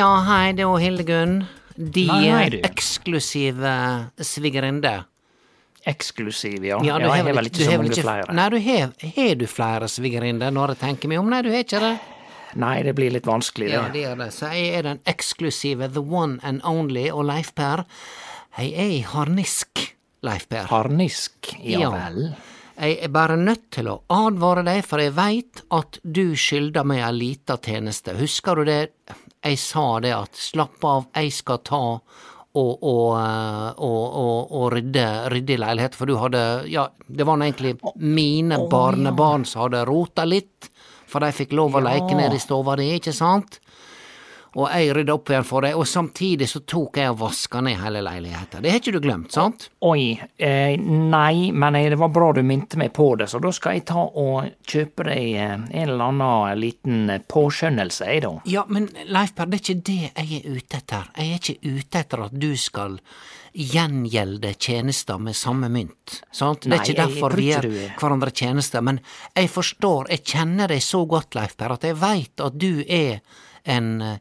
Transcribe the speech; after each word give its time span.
Ja, 0.00 0.08
hei, 0.24 0.52
det 0.56 0.64
er 0.64 0.78
Hildegunn. 0.80 1.32
De 1.76 2.06
Nei, 2.08 2.20
hei, 2.32 2.44
du. 2.54 2.58
eksklusive 2.64 3.72
svigerinne. 4.24 4.92
Eksklusiv, 5.88 6.64
ja. 6.64 6.78
Ja, 6.84 6.98
Ja, 6.98 7.14
jeg 7.16 7.24
har 7.24 7.32
vel 7.34 7.46
ikke- 7.50 7.64
så 7.64 7.76
mange 7.76 7.96
flere. 8.02 8.32
Nei, 8.34 8.48
du 8.48 8.58
har, 8.58 8.92
har 9.16 9.34
du 9.34 9.46
flere 9.46 9.88
svigerinner 9.88 10.50
når 10.52 10.68
jeg 10.74 10.78
tenker 10.78 11.08
meg 11.08 11.18
om? 11.18 11.28
Nei, 11.30 11.42
du 11.42 11.50
har 11.50 11.64
ikke 11.64 11.80
det? 11.80 11.98
Nei, 12.56 12.82
det 12.82 12.94
blir 12.96 13.10
litt 13.12 13.24
vanskelig, 13.24 13.68
det. 13.68 13.72
Ja, 13.76 13.88
det 13.88 14.02
gjør 14.04 14.16
det. 14.18 14.32
Så 14.32 14.50
jeg 14.52 14.74
er 14.78 14.82
den 14.82 14.98
eksklusive, 15.06 15.92
the 15.92 16.00
one 16.02 16.38
and 16.42 16.60
only, 16.64 17.08
og 17.10 17.24
Leif 17.24 17.54
Per, 17.54 17.84
jeg 18.58 18.72
er 18.72 18.90
i 18.90 19.02
harnisk, 19.02 19.94
Leif 20.22 20.48
Per. 20.48 20.64
Harnisk, 20.64 21.54
ja 21.62 21.90
vel. 21.90 22.22
Ja. 22.30 22.36
Jeg 22.80 22.96
er 23.04 23.10
bare 23.12 23.36
nødt 23.36 23.66
til 23.76 23.90
å 23.92 23.98
advare 24.08 24.62
deg, 24.64 24.80
for 24.88 25.02
jeg 25.02 25.12
veit 25.12 25.60
at 25.76 25.98
du 26.00 26.32
skylder 26.32 26.86
meg 26.88 27.02
ei 27.04 27.12
lita 27.12 27.58
tjeneste. 27.60 28.14
Husker 28.16 28.56
du 28.56 28.70
det 28.70 28.80
jeg 29.40 29.58
sa 29.60 29.84
det 30.00 30.12
at 30.16 30.36
slapp 30.36 30.84
av, 30.84 31.06
jeg 31.16 31.32
skal 31.32 31.60
ta 31.64 31.82
og, 32.50 32.72
og, 32.82 33.04
eh, 33.20 33.66
og, 33.78 34.16
og, 34.50 34.64
rydde, 34.74 35.04
rydde 35.32 35.54
i 35.54 35.60
leilighet, 35.60 35.96
for 35.96 36.10
du 36.10 36.16
hadde 36.18 36.40
Ja, 36.72 36.88
det 37.06 37.26
var 37.28 37.38
nå 37.38 37.46
egentlig 37.46 37.76
mine 38.00 38.58
barnebarn 38.70 39.44
som 39.46 39.66
hadde 39.66 39.84
rota 39.88 40.24
litt, 40.26 40.70
for 41.10 41.22
de 41.22 41.30
fikk 41.36 41.54
lov 41.58 41.76
å 41.78 41.84
leke 41.84 42.16
ned 42.16 42.34
i 42.34 42.42
stova 42.42 42.74
di, 42.80 42.88
ikke 42.96 43.14
sant? 43.14 43.60
Og 44.58 44.66
jeg 44.66 44.94
rydda 44.96 45.14
opp 45.14 45.30
igjen 45.30 45.44
for 45.46 45.62
deg, 45.62 45.76
og 45.78 45.86
samtidig 45.86 46.48
så 46.50 46.58
tok 46.66 46.96
jeg 46.98 47.12
og 47.12 47.20
vaska 47.20 47.60
ned 47.62 47.76
hele 47.78 48.00
leiligheta. 48.02 48.58
Det 48.64 48.72
har 48.72 48.80
ikke 48.80 48.94
du 48.96 49.00
glemt, 49.04 49.30
sant? 49.36 49.68
Oi, 49.86 50.18
eh, 50.42 50.72
nei, 50.80 51.52
men 51.54 51.76
eh, 51.78 51.86
det 51.92 51.98
var 52.00 52.10
bra 52.10 52.32
du 52.34 52.40
minte 52.42 52.78
meg 52.80 52.90
på 52.96 53.12
det, 53.20 53.28
så 53.30 53.38
da 53.38 53.52
skal 53.54 53.76
jeg 53.78 53.84
ta 53.92 54.02
og 54.02 54.48
kjøpe 54.66 55.06
deg 55.06 55.28
eh, 55.38 55.52
en 55.54 55.68
eller 55.84 56.02
annen 56.08 56.58
liten 56.58 57.04
eh, 57.14 57.22
påskjønnelse, 57.30 58.08
jeg, 58.10 58.24
da. 58.26 58.32
Ja, 58.50 58.64
men 58.66 58.88
Leif 59.06 59.36
Per, 59.38 59.46
det 59.52 59.60
er 59.60 59.66
ikke 59.68 59.84
det 59.86 60.00
jeg 60.08 60.40
er 60.40 60.56
ute 60.58 60.80
etter. 60.82 61.12
Jeg 61.14 61.30
er 61.30 61.44
ikke 61.44 61.76
ute 61.78 62.02
etter 62.02 62.24
at 62.26 62.34
du 62.42 62.50
skal 62.58 62.98
gjengjelde 63.54 64.52
tjenester 64.62 65.18
med 65.18 65.36
samme 65.38 65.68
mynt. 65.70 66.20
Sant? 66.34 66.66
Det 66.66 66.74
er 66.74 66.84
ikke 66.90 67.02
derfor 67.04 67.34
vi 67.38 67.48
gjør 67.50 67.66
er- 67.70 67.94
hverandre 67.98 68.30
tjenester, 68.34 68.82
men 68.82 68.98
jeg 69.34 69.50
forstår, 69.50 70.10
jeg 70.10 70.24
kjenner 70.24 70.70
deg 70.74 70.82
så 70.82 71.04
godt, 71.06 71.34
Leif 71.38 71.56
Per, 71.58 71.74
at 71.78 71.86
jeg 71.86 71.98
veit 72.02 72.40
at 72.46 72.58
du 72.58 72.82
er 72.86 73.20
en 73.64 74.18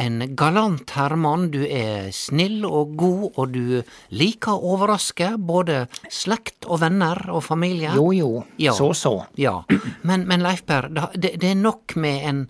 en 0.00 0.22
galant 0.36 0.90
herremann, 0.96 1.50
du 1.52 1.66
er 1.66 2.06
snill 2.16 2.64
og 2.64 2.94
god, 2.96 3.24
og 3.36 3.50
du 3.52 3.82
liker 4.16 4.54
å 4.56 4.72
overraske 4.72 5.34
både 5.36 5.82
slekt 6.08 6.64
og 6.64 6.80
venner 6.80 7.20
og 7.28 7.42
familie. 7.44 7.92
Jo, 7.94 8.06
jo, 8.16 8.30
Ja. 8.56 8.72
så 8.72 8.94
så. 8.96 9.26
Ja, 9.36 9.62
men, 10.02 10.24
men 10.26 10.40
Leif 10.42 10.64
Per, 10.66 10.88
det, 10.88 11.34
det 11.40 11.50
er 11.50 11.60
nok 11.60 11.96
med 11.96 12.28
en 12.28 12.46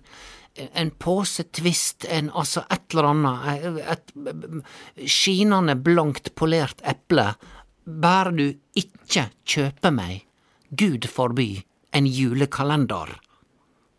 en 0.77 0.91
posetvist, 0.91 2.05
en 2.05 2.27
altså 2.29 2.61
et 2.69 2.93
eller 2.93 3.07
annet, 3.09 3.79
et 3.89 5.09
skinende 5.09 5.73
blankt 5.81 6.35
polert 6.37 6.81
eple, 6.85 7.31
bare 7.85 8.31
du 8.37 8.43
ikke 8.77 9.31
kjøper 9.49 9.91
meg, 9.91 10.19
Gud 10.69 11.07
forby, 11.09 11.63
en 11.91 12.05
julekalender. 12.05 13.15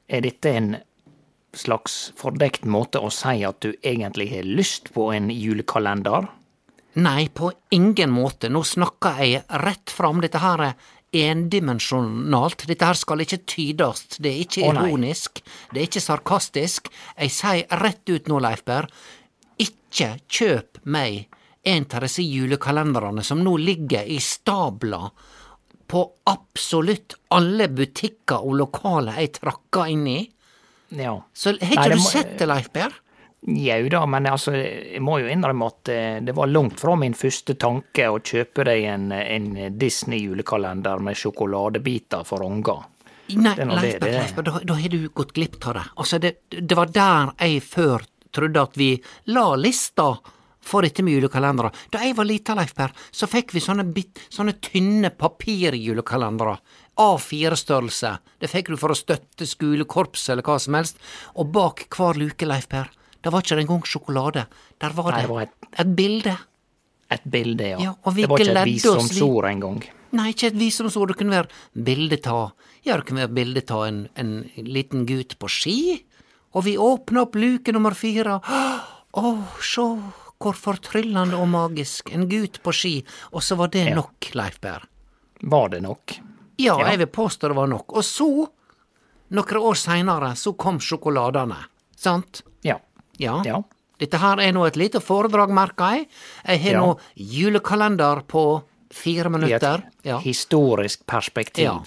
Er 0.09 0.23
dette 0.23 0.55
en 0.55 0.77
slags 1.59 2.13
fordekt 2.19 2.65
måte 2.65 3.01
å 3.03 3.11
si 3.15 3.43
at 3.47 3.61
du 3.65 3.73
egentlig 3.83 4.31
har 4.33 4.49
lyst 4.49 4.93
på 4.95 5.11
en 5.15 5.31
julekalender? 5.33 6.29
Nei, 6.95 7.29
på 7.29 7.51
ingen 7.75 8.13
måte, 8.15 8.51
nå 8.51 8.63
snakker 8.63 9.19
jeg 9.25 9.43
rett 9.65 9.91
fram, 9.91 10.21
dette 10.23 10.43
her 10.43 10.63
er 10.69 10.75
endimensjonalt, 11.15 12.67
dette 12.69 12.87
her 12.87 12.99
skal 12.99 13.23
ikke 13.23 13.43
tydes, 13.51 14.05
det 14.19 14.31
er 14.31 14.43
ikke 14.45 14.69
ironisk, 14.69 15.43
det 15.73 15.81
er 15.81 15.89
ikke 15.89 16.03
sarkastisk, 16.03 16.91
jeg 17.19 17.35
sier 17.35 17.81
rett 17.83 18.11
ut 18.11 18.31
nå, 18.31 18.41
Leifberg, 18.43 18.91
ikke 19.63 20.17
kjøp 20.27 20.83
meg 20.91 21.27
en 21.65 21.87
av 21.97 22.05
disse 22.05 22.23
julekalenderne 22.23 23.25
som 23.25 23.41
nå 23.43 23.57
ligger 23.63 24.07
i 24.11 24.19
stabla 24.23 25.09
på 25.91 26.03
absolutt 26.31 27.17
alle 27.35 27.69
butikker 27.73 28.45
og 28.45 28.59
lokaler 28.61 29.21
jeg 29.23 29.35
trakker 29.39 29.93
inn 29.93 30.07
i. 30.11 30.21
Ja. 30.91 31.17
Så 31.33 31.55
har 31.61 31.73
ikke 31.73 31.89
du 31.97 32.03
må- 32.03 32.11
sett 32.11 32.39
det, 32.39 32.47
Leif 32.51 32.71
Berr? 32.73 32.93
Jau 33.47 33.89
da, 33.93 34.07
men 34.09 34.25
altså, 34.25 34.55
jeg 34.57 35.03
må 35.05 35.19
jo 35.21 35.27
innrømme 35.29 35.67
at 35.69 35.89
eh, 35.93 36.21
det 36.25 36.33
var 36.35 36.47
langt 36.49 36.81
fra 36.81 36.95
min 36.97 37.13
første 37.13 37.55
tanke 37.61 38.07
å 38.09 38.17
kjøpe 38.25 38.65
deg 38.65 38.85
en, 38.89 39.11
en 39.13 39.51
Disney-julekalender 39.77 41.03
med 41.05 41.17
sjokoladebiter 41.21 42.25
for 42.25 42.41
unger. 42.47 42.85
Nei, 43.37 43.53
Leif 43.57 43.99
er. 43.99 44.01
Berr, 44.01 44.43
da, 44.45 44.59
da 44.65 44.75
har 44.81 44.89
du 44.89 45.09
gått 45.13 45.35
glipp 45.37 45.59
av 45.69 45.75
det. 45.77 45.85
Altså, 45.97 46.19
det, 46.25 46.33
det 46.57 46.77
var 46.79 46.87
der 46.93 47.35
jeg 47.41 47.61
før 47.69 48.07
trodde 48.35 48.65
at 48.65 48.81
vi 48.81 48.89
la 49.33 49.51
lista 49.61 50.09
for 50.65 50.81
dette 50.81 51.05
med 51.05 51.19
julekalendere. 51.19 51.69
Da 51.93 52.01
jeg 52.01 52.17
var 52.17 52.25
lita, 52.25 52.55
Leif 52.57 52.73
Per, 52.75 52.93
så 53.13 53.29
fikk 53.29 53.53
vi 53.53 53.61
sånne, 53.61 53.85
bit, 53.93 54.25
sånne 54.33 54.57
tynne 54.65 55.11
papirjulekalendere. 55.13 56.57
A4-størrelse. 56.99 58.19
Det 58.41 58.51
fikk 58.51 58.69
du 58.73 58.77
for 58.81 58.93
å 58.95 58.99
støtte 58.99 59.47
skolekorpset 59.49 60.33
eller 60.35 60.43
hva 60.47 60.59
som 60.61 60.75
helst. 60.79 60.99
Og 61.37 61.51
bak 61.53 61.87
hver 61.95 62.15
luke, 62.21 62.47
Leif 62.47 62.69
Per, 62.69 62.91
der 63.23 63.31
var 63.35 63.43
ikke 63.43 63.57
det 63.57 63.65
engang 63.67 63.83
sjokolade. 63.89 64.47
Der 64.81 64.91
var 64.97 65.13
det 65.13 65.23
det 65.23 65.31
var 65.31 65.43
et- 65.43 65.69
et 65.81 65.97
bilde. 65.97 66.39
Et 67.11 67.25
bilde, 67.31 67.61
ja. 67.69 67.79
Ja, 67.79 67.95
det 68.13 68.29
var 68.29 68.39
ikke 68.39 68.57
et 68.57 68.65
visdomsord 68.67 69.45
engang. 69.45 69.83
Nei, 70.13 70.31
ikke 70.33 70.47
et 70.47 70.55
visdomsord. 70.59 71.09
Det 71.09 71.17
kunne 71.19 71.31
være 71.43 71.49
bildeta. 71.85 72.53
Ja, 72.85 72.97
det 72.97 73.07
kunne 73.07 73.27
være 73.27 73.35
bildeta 73.35 73.87
en, 73.89 74.09
en 74.17 74.51
liten 74.57 75.07
gutt 75.07 75.39
på 75.39 75.49
ski, 75.49 76.05
Og 76.55 76.63
vi 76.63 76.77
åpna 76.77 77.23
opp 77.23 77.35
luke 77.35 77.73
nummer 77.73 77.91
fire. 77.95 78.39
Å, 78.41 79.45
sjå 79.59 79.87
hvor 80.39 80.53
fortryllende 80.55 81.35
og 81.35 81.49
magisk. 81.49 82.13
En 82.15 82.29
gutt 82.29 82.61
på 82.63 82.73
ski. 82.73 83.05
Og 83.33 83.43
så 83.43 83.57
var 83.57 83.67
det 83.69 83.89
Ja. 83.89 83.95
nok, 83.97 84.31
Leif 84.35 84.61
Per. 84.61 84.85
Var 85.43 85.69
det 85.71 85.83
nok? 85.83 86.15
Ja, 86.59 86.77
jeg 86.91 86.99
vil 86.99 87.07
påstå 87.07 87.49
det 87.49 87.57
var 87.57 87.67
nok. 87.71 87.93
Og 87.97 88.05
så, 88.05 88.29
noen 89.35 89.57
år 89.61 89.75
seinere, 89.79 90.35
så 90.39 90.53
kom 90.57 90.79
sjokoladene. 90.81 91.57
Sant? 91.97 92.43
Ja. 92.63 92.79
Ja. 93.19 93.41
Ja. 93.47 93.63
Dette 93.99 94.19
her 94.19 94.41
er 94.43 94.53
nå 94.53 94.65
et 94.67 94.77
lite 94.77 95.01
foredrag, 95.01 95.51
merker 95.55 95.95
jeg. 95.97 96.09
Jeg 96.47 96.61
har 96.63 96.73
Ja. 96.73 96.81
nå 96.81 96.99
julekalender 97.17 98.23
på 98.27 98.63
fire 98.91 99.31
minutter. 99.31 99.79
I 99.79 99.87
et. 99.89 100.05
Ja. 100.05 100.19
historisk 100.19 101.07
perspektiv. 101.07 101.65
ja. 101.65 101.81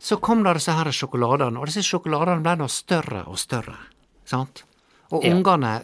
Så 0.00 0.16
kom 0.20 0.42
da 0.42 0.52
disse 0.54 0.72
her 0.72 0.84
sjokoladene, 0.90 1.58
og 1.60 1.66
disse 1.66 1.82
sjokoladene 1.82 2.42
ble 2.42 2.56
nå 2.56 2.68
større 2.68 3.24
og 3.28 3.38
større. 3.38 3.76
Sant? 4.24 4.64
Og 5.12 5.24
Ja. 5.24 5.30
ungene 5.34 5.80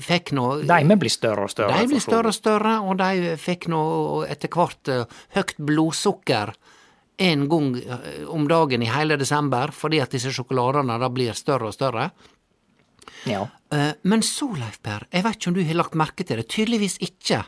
fikk 0.00 0.32
nå 0.32 0.60
De 0.66 0.96
blir 0.96 1.10
større 1.10 1.42
og 1.44 1.50
større. 1.50 1.80
De 1.80 1.86
blir 1.86 2.00
større 2.00 2.28
og 2.28 2.34
større, 2.34 2.80
og 2.82 2.98
de 2.98 3.36
fikk 3.36 3.66
nå 3.68 4.28
etter 4.28 4.48
hvert 4.48 4.86
høyt 4.86 5.08
høgt 5.34 5.56
blodsukker 5.58 6.52
en 7.18 7.46
gang 7.50 7.72
eh, 7.82 8.24
om 8.30 8.46
dagen 8.48 8.82
i 8.82 8.90
hele 8.90 9.16
desember, 9.18 9.72
fordi 9.74 10.00
at 10.02 10.12
disse 10.14 10.30
sjokoladene 10.34 10.98
da 11.02 11.08
blir 11.10 11.34
større 11.34 11.70
og 11.70 11.74
større. 11.74 12.10
Ja. 13.26 13.46
Eh, 13.74 13.92
Men 14.02 14.22
så, 14.22 14.48
Leif 14.54 14.78
Per, 14.82 15.06
jeg 15.10 15.24
vet 15.26 15.36
ikke 15.38 15.50
om 15.50 15.56
du 15.58 15.64
har 15.66 15.80
lagt 15.80 15.98
merke 15.98 16.24
til 16.24 16.38
det, 16.40 16.48
tydeligvis 16.52 16.98
ikke, 17.04 17.42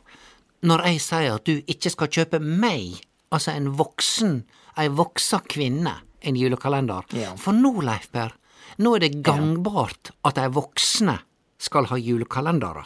når 0.67 0.85
jeg 0.91 1.01
sier 1.07 1.35
at 1.39 1.47
du 1.47 1.61
ikke 1.71 1.93
skal 1.95 2.11
kjøpe 2.13 2.41
meg, 2.43 2.99
altså 3.33 3.55
en 3.55 3.71
voksen, 3.79 4.41
ei 4.81 4.89
voksa 4.93 5.41
kvinne, 5.49 5.95
en 6.21 6.37
julekalender. 6.37 7.07
Ja. 7.17 7.33
For 7.41 7.57
nå, 7.57 7.77
Leif 7.87 8.11
Per, 8.13 8.35
nå 8.83 8.97
er 8.97 9.07
det 9.07 9.23
gangbart 9.25 10.11
at 10.27 10.37
de 10.37 10.49
voksne 10.53 11.19
skal 11.61 11.87
ha 11.91 11.97
julekalendere. 12.01 12.85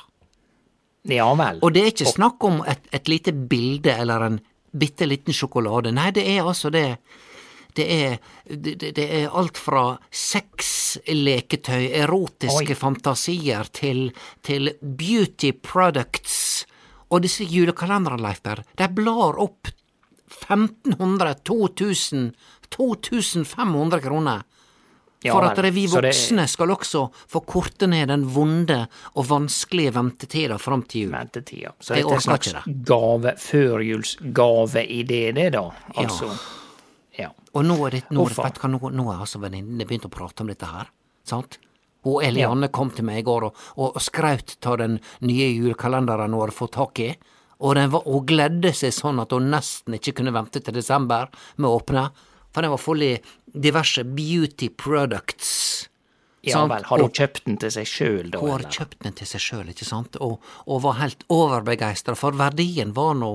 ja 1.11 1.27
vel. 1.35 1.59
Og 1.63 1.73
det 1.75 1.83
er 1.83 1.91
ikke 1.93 2.11
snakk 2.13 2.45
om 2.45 2.63
et, 2.67 2.87
et 2.93 3.09
lite 3.09 3.33
bilde 3.33 3.93
eller 3.93 4.21
en 4.29 4.39
bitte 4.77 5.07
liten 5.07 5.35
sjokolade. 5.35 5.93
Nei, 5.95 6.11
det 6.15 6.25
er 6.37 6.43
altså 6.43 6.71
det. 6.75 6.99
Det 7.75 7.85
er, 7.91 8.19
det, 8.47 8.77
det- 8.95 9.09
er 9.11 9.33
alt 9.35 9.59
fra 9.59 9.97
sexleketøy, 10.15 11.89
erotiske 12.05 12.71
Oi. 12.71 12.79
fantasier, 12.79 13.67
til, 13.75 14.13
til 14.47 14.71
beauty 14.81 15.51
products. 15.63 16.67
Og 17.11 17.23
disse 17.27 17.45
julekalenderne, 17.47 18.23
Leif 18.23 18.41
Berr, 18.43 18.63
de 18.79 18.89
blar 18.95 19.39
opp 19.43 19.69
1500, 20.35 21.35
2000, 21.47 22.33
2500 22.75 24.01
kroner. 24.03 24.43
Ja 25.25 25.33
For 25.33 25.47
at 25.49 25.57
det 25.57 25.71
vi 25.73 25.87
voksne 25.89 26.43
det- 26.45 26.51
skal 26.53 26.69
også 26.75 27.07
få 27.33 27.41
korte 27.49 27.87
ned 27.89 28.09
den 28.09 28.27
vonde 28.29 28.83
og 29.17 29.25
vanskelige 29.27 29.95
ventetida 29.97 30.59
fram 30.61 30.83
til 30.83 31.07
jul. 31.07 31.13
ventetida. 31.13 31.73
Så 31.81 31.95
det 31.95 32.05
er 32.05 32.13
en 32.13 32.21
slags 32.21 32.53
gave, 32.85 33.33
førjulsgave 33.39 34.85
i 34.87 35.03
det 35.03 35.51
da? 35.55 35.71
Altså. 35.97 36.31
Ja. 37.19 37.31
Og 37.55 37.65
nå 37.65 37.77
er 37.87 37.91
det, 37.91 38.03
nå, 38.11 38.25
vet 38.27 38.61
du 38.61 38.69
nå, 38.69 38.81
nå 38.91 39.07
er 39.13 39.21
altså 39.23 39.41
venninnene 39.41 39.87
begynt 39.87 40.07
å 40.09 40.11
prate 40.13 40.43
om 40.43 40.49
dette 40.51 40.67
her, 40.67 40.91
sant? 41.25 41.59
Og 42.05 42.23
Elianne 42.23 42.67
Ja. 42.69 42.69
kom 42.69 42.91
til 42.91 43.05
meg 43.05 43.19
i 43.19 43.23
går 43.23 43.45
og, 43.45 43.55
og, 43.79 43.95
og 43.97 44.03
skraut 44.03 44.57
av 44.67 44.77
den 44.79 45.01
nye 45.23 45.47
julekalenderen 45.55 46.33
hun 46.35 46.41
hadde 46.43 46.53
fått 46.59 46.73
tak 46.73 46.99
i, 47.01 47.15
og 47.61 47.77
den 47.77 47.91
var, 47.91 48.03
hun 48.05 48.27
gledde 48.27 48.75
seg 48.75 48.93
sånn 48.93 49.21
at 49.23 49.31
hun 49.33 49.49
nesten 49.51 49.95
ikke 49.95 50.13
kunne 50.19 50.33
vente 50.35 50.61
til 50.63 50.75
desember 50.75 51.29
med 51.57 51.71
å 51.71 51.79
åpne, 51.81 52.11
for 52.53 52.63
den 52.63 52.71
var 52.75 52.79
full 52.83 53.03
i 53.03 53.15
diverse 53.55 54.03
beauty 54.05 54.69
products. 54.69 55.89
ja 56.45 56.59
sant? 56.59 56.73
vel. 56.75 56.85
Har 56.85 57.01
hun 57.01 57.13
kjøpt 57.15 57.45
den 57.47 57.57
til 57.63 57.71
seg 57.73 57.87
sjøl, 57.89 58.31
da? 58.35 58.41
Hun 58.43 58.51
har 58.53 58.65
eller? 58.65 58.75
kjøpt 58.75 58.99
den 59.07 59.15
til 59.17 59.27
seg 59.31 59.41
sjøl, 59.41 59.69
ikke 59.73 59.87
sant, 59.89 60.19
og, 60.21 60.43
og 60.67 60.83
var 60.85 60.99
helt 61.01 61.23
overbegeistra, 61.33 62.17
for 62.19 62.37
verdien 62.37 62.93
var 62.97 63.15
nå 63.17 63.31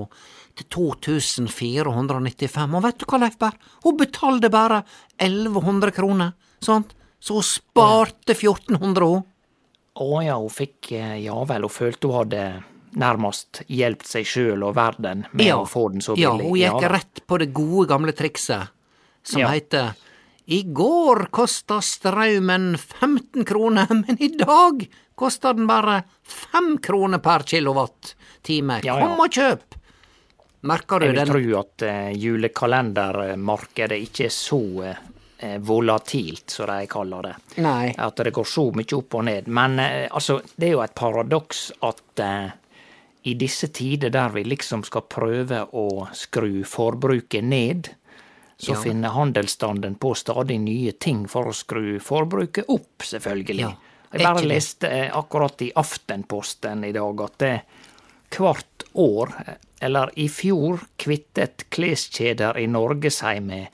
til 0.60 0.66
2495. 0.76 2.74
Og 2.76 2.84
vet 2.84 2.98
du 3.00 3.06
hva, 3.08 3.20
Leif 3.24 3.36
Berr? 3.40 3.56
Hun 3.84 3.96
betalte 4.00 4.50
bare 4.52 4.82
1100 5.18 5.94
kroner, 5.96 6.32
sant, 6.62 6.94
så 7.20 7.38
hun 7.40 7.46
sparte 7.46 8.36
1400, 8.36 9.06
hun. 9.10 9.26
Å 10.00 10.20
ja, 10.24 10.36
hun 10.38 10.52
fikk 10.54 10.92
eh, 10.96 11.16
Ja 11.24 11.34
vel, 11.44 11.64
hun 11.66 11.72
følte 11.74 12.08
hun 12.08 12.20
hadde 12.22 12.44
nærmest 13.00 13.60
hjulpet 13.70 14.06
seg 14.08 14.26
sjøl 14.26 14.62
og 14.66 14.74
verden 14.78 15.24
med 15.36 15.50
å 15.54 15.66
få 15.68 15.88
den 15.92 16.00
så 16.02 16.14
billig. 16.16 16.26
ja, 16.26 16.30
hun 16.46 16.56
gikk 16.58 16.86
ja. 16.86 16.92
rett 16.94 17.20
på 17.28 17.38
det 17.42 17.50
gode, 17.54 17.88
gamle 17.90 18.14
trikset 18.16 18.70
som 19.26 19.42
Ja. 19.42 19.50
heter 19.52 19.92
I 20.44 20.62
går 20.62 21.28
kosta 21.30 21.80
strømmen 21.84 22.78
15 22.78 23.44
kroner, 23.44 23.86
men 24.06 24.22
i 24.22 24.28
dag 24.28 24.86
koster 25.14 25.54
den 25.54 25.66
bare 25.66 26.02
5 26.22 26.78
kroner 26.78 27.18
per 27.18 27.44
kilowatt-time. 27.46 28.80
Ja, 28.84 28.96
ja. 28.96 29.06
Kom 29.06 29.20
og 29.20 29.32
kjøp! 29.32 29.76
Merker 30.60 31.00
du 31.00 31.06
Jeg 31.06 31.16
vil 31.16 31.30
tro 31.30 31.60
at 31.60 31.84
uh, 31.88 32.10
julekalendermarkedet 32.20 33.96
ikke 34.04 34.26
er 34.28 34.34
så 34.34 34.60
uh, 34.84 35.54
volatilt, 35.64 36.52
som 36.52 36.68
de 36.68 36.88
kaller 36.90 37.30
det. 37.30 37.34
Nei. 37.64 37.94
At 37.96 38.20
det 38.20 38.34
går 38.36 38.48
så 38.48 38.66
mye 38.76 38.96
opp 38.98 39.16
og 39.16 39.24
ned. 39.30 39.48
Men 39.48 39.78
uh, 39.80 40.08
altså, 40.10 40.40
det 40.56 40.68
er 40.68 40.74
jo 40.74 40.82
et 40.84 40.96
paradoks 40.96 41.70
at 41.88 42.24
i 43.22 43.34
disse 43.36 43.68
tider 43.72 44.12
der 44.12 44.32
vi 44.32 44.44
liksom 44.48 44.84
skal 44.84 45.04
prøve 45.08 45.62
å 45.76 45.86
skru 46.16 46.62
forbruket 46.68 47.44
ned, 47.44 47.90
så 48.60 48.74
Ja. 48.74 48.80
finner 48.82 49.08
handelsstanden 49.16 49.94
på 49.96 50.14
stadig 50.14 50.60
nye 50.60 50.92
ting 50.92 51.26
for 51.28 51.48
å 51.48 51.52
skru 51.56 51.98
forbruket 51.98 52.68
opp, 52.68 53.02
selvfølgelig. 53.02 53.60
Ja. 53.60 53.72
Jeg 54.12 54.22
bare 54.26 54.42
leste 54.44 54.88
eh, 54.88 55.10
akkurat 55.16 55.62
i 55.62 55.72
Aftenposten 55.74 56.84
i 56.84 56.92
dag 56.92 57.20
at 57.24 57.38
det 57.38 57.62
hvert 58.36 58.84
år, 58.94 59.32
eh, 59.46 59.54
eller 59.80 60.10
i 60.16 60.28
fjor, 60.28 60.80
kvittet 60.96 61.70
kleskjeder 61.70 62.58
i 62.58 62.66
Norge 62.66 63.10
seg 63.10 63.40
med 63.42 63.66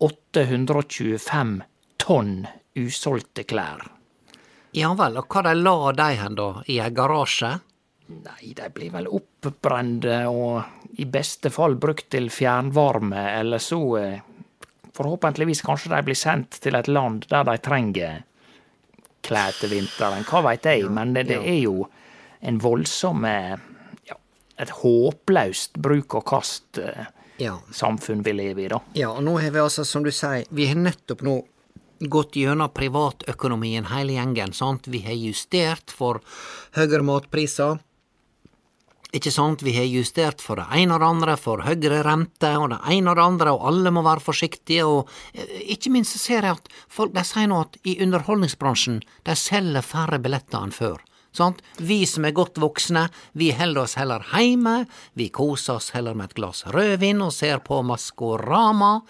825 0.00 1.62
tonn 1.96 2.46
usolgte 2.74 3.44
klær. 3.48 3.86
Ja 4.74 4.90
vel, 4.98 5.16
og 5.20 5.28
hva 5.30 5.44
de 5.46 5.54
la 5.54 5.92
de 5.92 6.10
hen 6.18 6.34
da? 6.34 6.48
I 6.66 6.80
ei 6.82 6.90
garasje? 6.90 7.52
Nei, 8.10 8.52
de 8.52 8.68
blir 8.74 8.90
vel 8.92 9.06
oppbrende 9.08 10.24
og 10.28 10.98
i 11.00 11.06
beste 11.08 11.50
fall 11.54 11.78
brukt 11.80 12.10
til 12.12 12.26
fjernvarme, 12.30 13.22
eller 13.38 13.62
så 13.62 13.80
eh, 14.02 14.18
forhåpentligvis 14.94 15.62
kanskje 15.66 15.92
de 15.94 16.02
blir 16.06 16.18
sendt 16.18 16.60
til 16.62 16.78
et 16.78 16.88
land 16.88 17.26
der 17.30 17.46
de 17.48 17.56
trenger 17.62 18.22
klær 19.24 19.56
til 19.58 19.72
vinteren. 19.72 20.26
Hva 20.28 20.42
veit 20.44 20.66
jeg, 20.68 20.84
men 20.92 21.14
det, 21.16 21.28
det 21.30 21.40
er 21.40 21.60
jo 21.64 21.88
en 22.44 22.60
voldsom 22.60 23.24
eh, 23.24 23.56
ja, 24.10 24.18
Et 24.60 24.70
håpløst 24.82 25.80
bruk 25.82 26.14
og 26.20 26.26
kast 26.28 26.78
eh, 26.78 27.06
vi 27.38 28.32
lever 28.32 28.66
i, 28.66 28.68
da. 28.70 28.80
Ja, 28.94 29.10
og 29.10 29.24
nå 29.26 29.38
har 29.42 29.50
vi 29.50 29.62
altså, 29.62 29.84
som 29.84 30.04
du 30.04 30.12
sier, 30.14 30.44
vi 30.54 30.68
har 30.70 30.78
nettopp 30.78 31.24
nå 31.26 31.40
gått 32.10 32.36
gjennom 32.36 32.70
privatøkonomien 32.74 33.88
hele 33.90 34.18
gjengen, 34.18 34.52
sant? 34.52 34.86
Vi 34.90 35.00
har 35.06 35.16
justert 35.16 35.90
for 35.94 36.20
høyere 36.76 37.02
matpriser. 37.06 37.80
Ikke 39.14 39.30
sant, 39.30 39.62
vi 39.62 39.76
har 39.76 39.86
justert 39.86 40.42
for 40.42 40.58
det 40.58 40.66
ene 40.74 40.96
og 40.96 41.02
det 41.02 41.08
andre, 41.12 41.36
for 41.38 41.62
høyere 41.62 42.02
rente 42.02 42.50
og 42.58 42.72
det 42.72 42.80
ene 42.90 43.12
og 43.12 43.18
det 43.20 43.26
andre, 43.28 43.54
og 43.54 43.68
alle 43.70 43.92
må 43.94 44.02
være 44.02 44.24
forsiktige, 44.24 44.86
og 44.90 45.10
eh, 45.32 45.70
ikke 45.76 45.92
minst 45.94 46.18
ser 46.18 46.42
jeg 46.42 46.58
at 46.58 46.70
folk 46.90 47.14
de 47.14 47.22
sier 47.26 47.46
nå 47.50 47.60
at 47.62 47.78
i 47.86 48.00
underholdningsbransjen, 48.02 49.02
de 49.26 49.36
selger 49.38 49.86
færre 49.86 50.18
billetter 50.22 50.66
enn 50.66 50.74
før. 50.74 50.98
Sant? 51.34 51.62
Vi 51.82 52.04
som 52.06 52.24
er 52.28 52.34
godt 52.36 52.60
voksne, 52.62 53.08
vi 53.34 53.48
holder 53.58 53.82
oss 53.82 53.96
heller 53.98 54.22
heime, 54.30 54.84
vi 55.18 55.26
koser 55.34 55.80
oss 55.80 55.90
heller 55.96 56.14
med 56.14 56.30
et 56.30 56.36
glass 56.38 56.62
rødvin 56.70 57.24
og 57.24 57.32
ser 57.34 57.58
på 57.64 57.80
Maskorama, 57.82 59.00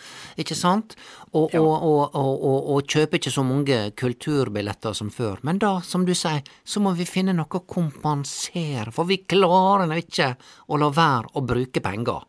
ikke 0.40 0.56
sant? 0.56 0.96
Og, 1.34 1.52
og, 1.58 1.72
og, 1.84 2.14
og, 2.14 2.68
og, 2.72 2.86
kjøper 2.88 3.18
ikke 3.18 3.32
så 3.34 3.42
mange 3.44 3.78
kulturbilletter 3.98 4.94
som 4.96 5.10
før. 5.12 5.42
Men 5.44 5.58
da, 5.60 5.76
som 5.84 6.06
du 6.06 6.14
sier, 6.16 6.44
så 6.64 6.80
må 6.80 6.94
vi 6.96 7.04
finne 7.08 7.34
noe 7.36 7.58
å 7.58 7.66
kompensere, 7.68 8.94
for 8.94 9.10
vi 9.10 9.20
klarer 9.28 9.90
nå 9.90 9.98
ikke 10.00 10.30
å 10.70 10.78
la 10.80 10.92
være 10.94 11.34
å 11.34 11.44
bruke 11.44 11.82
penger. 11.84 12.22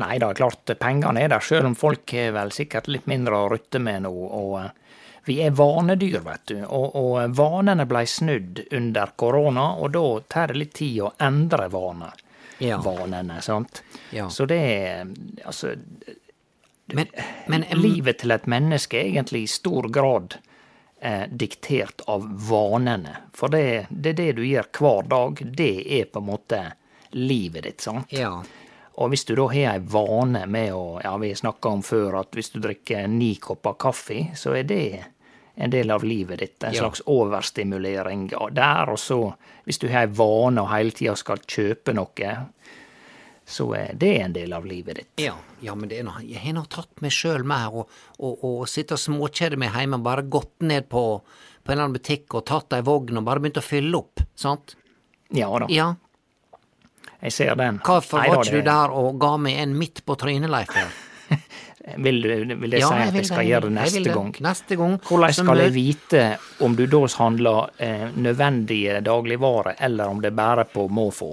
Nei 0.00 0.16
da, 0.22 0.30
klart 0.36 0.70
pengene 0.80 1.24
er 1.24 1.32
der, 1.32 1.42
sjøl 1.44 1.66
om 1.68 1.74
folk 1.76 2.14
har 2.14 2.32
vel 2.36 2.52
sikkert 2.54 2.88
litt 2.92 3.08
mindre 3.10 3.40
å 3.40 3.50
rutte 3.52 3.80
med 3.82 4.06
nå. 4.06 4.12
og 4.12 4.54
eh, 4.62 4.70
vi 5.24 5.38
er 5.42 5.50
vanedyr, 5.50 6.18
vet 6.24 6.46
du, 6.50 6.56
og, 6.64 6.96
og 6.98 7.36
vanene 7.36 7.86
blei 7.86 8.04
snudd 8.10 8.64
under 8.74 9.12
korona, 9.16 9.68
og 9.78 9.92
da 9.94 10.04
tar 10.28 10.52
det 10.52 10.58
litt 10.58 10.74
tid 10.80 11.00
å 11.06 11.12
endre 11.22 11.68
vaner. 11.70 12.22
Ja. 12.62 12.78
Vanene, 12.82 13.40
sant. 13.42 13.82
Ja. 14.10 14.28
Så 14.30 14.46
det 14.46 14.58
er 14.58 15.06
altså 15.44 15.74
Men, 16.92 17.06
men 17.48 17.64
Livet 17.74 18.20
til 18.20 18.34
et 18.34 18.46
menneske 18.50 18.98
er 18.98 19.08
egentlig 19.08 19.44
i 19.46 19.50
stor 19.50 19.88
grad 19.90 20.36
eh, 21.00 21.24
diktert 21.30 22.04
av 22.10 22.26
vanene. 22.48 23.16
For 23.34 23.50
det, 23.50 23.86
det 23.90 24.12
er 24.12 24.18
det 24.18 24.32
du 24.38 24.42
gjør 24.46 24.68
hver 24.78 25.08
dag, 25.08 25.42
det 25.56 25.72
er 26.00 26.10
på 26.12 26.20
en 26.20 26.28
måte 26.28 26.60
livet 27.16 27.64
ditt, 27.66 27.80
sant. 27.80 28.12
Ja. 28.12 28.42
Og 29.00 29.08
hvis 29.12 29.24
du 29.24 29.34
da 29.38 29.46
har 29.48 29.72
ei 29.72 29.82
vane 29.88 30.44
med 30.46 30.74
å 30.76 31.00
Ja, 31.02 31.16
vi 31.18 31.32
snakka 31.34 31.70
om 31.72 31.82
før 31.82 32.20
at 32.20 32.36
hvis 32.36 32.52
du 32.52 32.60
drikker 32.60 33.08
ni 33.08 33.34
kopper 33.40 33.78
kaffe, 33.80 34.28
så 34.36 34.54
er 34.58 34.68
det 34.68 34.84
en 35.54 35.70
del 35.70 35.90
av 35.90 36.04
livet 36.04 36.38
ditt. 36.38 36.64
En 36.64 36.72
Ja. 36.72 36.80
slags 36.80 37.02
overstimulering 37.06 38.28
der, 38.54 38.90
og 38.90 38.98
så 38.98 39.34
hvis 39.66 39.78
du 39.78 39.88
har 39.88 40.02
en 40.08 40.14
vane 40.14 40.60
og 40.62 40.70
hele 40.70 40.90
tida 40.90 41.14
skal 41.16 41.38
kjøpe 41.38 41.92
noe, 41.94 42.36
så 43.46 43.66
er 43.76 43.92
det 43.98 44.12
en 44.22 44.32
del 44.32 44.52
av 44.52 44.64
livet 44.66 44.96
ditt. 44.96 45.08
Ja, 45.16 45.34
ja 45.60 45.74
men 45.74 45.88
det 45.90 45.98
jeg 45.98 46.38
har 46.40 46.52
nå 46.56 46.64
tatt 46.70 47.02
meg 47.02 47.10
sjøl 47.12 47.44
med 47.44 47.68
og, 47.74 47.88
og, 48.18 48.38
og 48.44 48.68
sitte 48.70 48.94
og 48.94 49.02
småkjede 49.02 49.58
meg 49.58 49.74
hjemme 49.74 49.98
og 49.98 50.02
bare 50.06 50.22
gått 50.22 50.62
ned 50.62 50.88
på, 50.88 51.02
på 51.20 51.72
en 51.72 51.74
eller 51.74 51.84
annen 51.88 51.98
butikk 51.98 52.34
og 52.38 52.46
tatt 52.46 52.72
ei 52.72 52.80
vogn 52.86 53.18
og 53.18 53.24
bare 53.24 53.40
begynt 53.42 53.58
å 53.60 53.66
fylle 53.66 53.98
opp, 53.98 54.22
sant? 54.34 54.76
Ja 55.34 55.50
da, 55.58 55.66
Ja, 55.68 55.94
jeg 57.22 57.32
ser 57.32 57.54
den. 57.56 57.78
hvorfor 57.84 58.18
var 58.24 58.42
ikke 58.44 58.62
du 58.62 58.62
der 58.66 58.90
og 58.90 59.18
ga 59.20 59.36
meg 59.36 59.58
en 59.62 59.76
midt 59.78 60.04
på 60.06 60.16
trynet, 60.18 60.50
Leif? 60.50 60.68
Vil, 61.98 62.20
du- 62.22 62.54
vil 62.54 62.70
det 62.70 62.78
Ja, 62.78 62.88
si 62.88 62.94
at 62.94 63.06
jeg, 63.08 63.14
jeg 63.14 63.26
skal 63.26 63.38
det, 63.42 63.46
gjøre 63.50 63.62
det 63.66 63.72
neste 63.72 64.02
det. 64.04 64.12
gang? 64.14 64.32
Neste 64.40 64.76
gang. 64.78 64.98
Hvordan 65.08 65.32
skal 65.34 65.58
jeg 65.64 65.72
vite 65.74 66.20
om 66.62 66.76
du 66.78 66.86
da 66.86 67.00
handler 67.18 67.70
eh, 67.78 68.04
nødvendige 68.14 69.00
dagligvarer, 69.02 69.74
eller 69.80 70.06
om 70.08 70.20
det 70.22 70.30
bærer 70.32 70.62
bare 70.62 70.64
på 70.70 70.88
måfå? 70.88 71.32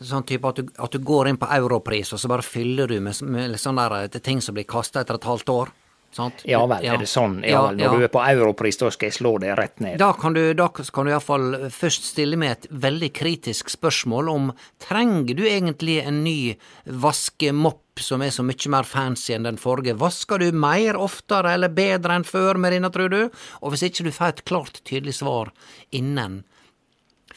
Sånn 0.00 0.22
type 0.24 0.46
at 0.48 0.56
du, 0.60 0.68
at 0.78 0.92
du 0.94 0.98
går 1.02 1.28
inn 1.28 1.36
på 1.36 1.48
Europris, 1.50 2.12
og 2.14 2.20
så 2.22 2.28
bare 2.30 2.42
fyller 2.46 2.86
du 2.86 3.00
med, 3.02 3.18
med 3.26 3.50
litt 3.50 3.60
sånn 3.60 3.76
der 3.80 3.96
eh, 4.04 4.20
ting 4.22 4.40
som 4.40 4.54
blir 4.54 4.64
kasta 4.64 5.00
etter 5.02 5.18
et 5.18 5.24
halvt 5.26 5.48
år. 5.50 5.72
Sant? 6.10 6.40
Ja 6.48 6.62
vel, 6.66 6.82
er 6.88 6.96
det 6.98 7.06
sånn? 7.06 7.42
Ja, 7.44 7.66
vel, 7.68 7.76
Når 7.76 7.98
du 8.00 8.04
er 8.06 8.10
på 8.12 8.22
europris, 8.24 8.78
da 8.80 8.88
skal 8.90 9.10
jeg 9.10 9.16
slå 9.18 9.34
deg 9.42 9.52
rett 9.58 9.78
ned. 9.84 9.98
Da 10.00 10.12
kan 10.16 10.32
du, 10.34 10.40
da 10.56 10.66
kan 10.72 11.04
du 11.06 11.12
iallfall 11.12 11.68
først 11.70 12.08
stille 12.08 12.38
meg 12.40 12.54
et 12.54 12.66
veldig 12.72 13.10
kritisk 13.14 13.68
spørsmål 13.70 14.30
om 14.32 14.48
trenger 14.82 15.36
du 15.36 15.44
egentlig 15.46 15.98
en 16.02 16.22
ny 16.24 16.56
vaskemopp 16.88 18.00
som 18.00 18.22
er 18.22 18.30
så 18.34 18.44
mye 18.46 18.70
mer 18.72 18.88
fancy 18.88 19.34
enn 19.36 19.46
den 19.46 19.60
forrige? 19.60 19.96
Vasker 20.00 20.40
du 20.42 20.48
mer, 20.56 20.96
oftere 20.96 21.52
eller 21.58 21.68
bedre 21.76 22.16
enn 22.18 22.26
før 22.26 22.58
med 22.58 22.72
denne, 22.72 22.90
tror 22.94 23.12
du? 23.12 23.20
Og 23.62 23.74
hvis 23.74 23.84
ikke 23.90 24.08
du 24.08 24.12
får 24.14 24.32
et 24.32 24.44
klart, 24.48 24.80
tydelig 24.88 25.18
svar 25.20 25.52
innen 25.94 26.40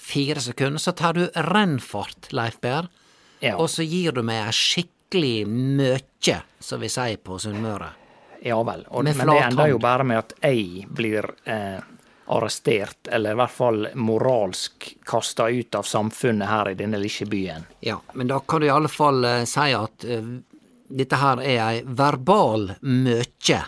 fire 0.01 0.42
sekunder, 0.42 0.82
så 0.82 0.96
tar 0.98 1.13
du 1.20 1.28
rennfart, 1.36 2.32
Leif 2.34 2.60
Berr, 2.63 2.88
Ja. 3.42 3.56
og 3.58 3.70
så 3.74 3.84
gir 3.84 4.12
du 4.13 4.22
meg 4.24 4.46
ei 4.48 4.51
skikkelig 4.54 5.48
møkje, 5.50 6.42
som 6.62 6.80
vi 6.80 6.88
sier 6.94 7.18
på 7.18 7.40
Sunnmøre. 7.42 7.90
Ja 8.41 8.57
vel. 8.65 8.86
Og, 8.89 9.05
men 9.05 9.27
det 9.27 9.39
ender 9.43 9.69
jo 9.69 9.79
bare 9.81 10.05
med 10.07 10.17
at 10.17 10.33
jeg 10.41 10.88
blir 10.89 11.27
eh, 11.45 11.81
arrestert, 12.31 13.07
eller 13.12 13.36
i 13.36 13.39
hvert 13.41 13.53
fall 13.53 13.88
moralsk 13.93 14.88
kasta 15.05 15.50
ut 15.50 15.75
av 15.75 15.83
samfunnet 15.83 16.50
her 16.50 16.71
i 16.71 16.77
denne 16.79 16.98
lille 17.01 17.27
byen. 17.29 17.67
Ja, 17.86 18.00
men 18.13 18.31
da 18.31 18.39
kan 18.39 18.62
du 18.62 18.67
i 18.67 18.74
alle 18.74 18.89
fall 18.89 19.25
eh, 19.25 19.43
si 19.50 19.67
at 19.77 20.07
eh, 20.07 20.31
dette 20.91 21.21
her 21.21 21.43
er 21.43 21.62
ei 21.67 21.83
verbal 21.86 22.71
møkje. 22.81 23.62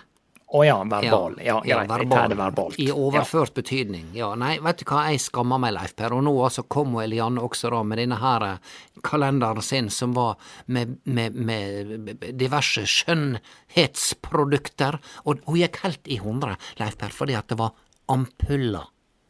Å 0.53 0.62
ja, 0.65 0.75
verbal. 0.86 1.33
Ja, 1.41 1.55
greit. 1.65 1.89
Jeg 1.89 2.10
tar 2.12 2.27
det 2.29 2.36
verbalt. 2.38 2.75
I 2.77 2.91
overført 2.93 3.55
betydning. 3.57 4.12
Ja, 4.13 4.36
nei, 4.38 4.60
vet 4.62 4.83
du 4.83 4.86
hva, 4.86 5.07
jeg 5.10 5.17
skammer 5.24 5.57
meg, 5.63 5.74
Leif 5.74 5.95
Per, 5.98 6.13
og 6.13 6.22
nå 6.27 6.33
altså 6.45 6.62
kom 6.69 6.93
Elianne 7.01 7.41
også 7.41 7.72
da 7.74 7.79
med 7.89 7.98
denne 7.98 8.19
her 8.22 8.41
eh, 8.45 8.57
kalenderen 9.01 9.62
sin 9.65 9.89
som 9.89 10.13
var 10.13 10.36
med, 10.67 11.00
med, 11.10 11.33
med 11.33 12.22
diverse 12.38 12.86
skjønnhetsprodukter, 12.86 15.00
og 15.25 15.41
hun 15.48 15.57
gikk 15.63 15.77
helt 15.88 16.05
i 16.07 16.17
hundre, 16.22 16.53
Leif 16.81 16.98
Per, 17.01 17.10
fordi 17.13 17.33
at 17.39 17.48
det 17.50 17.57
var 17.60 17.72
ampuller. 18.13 18.86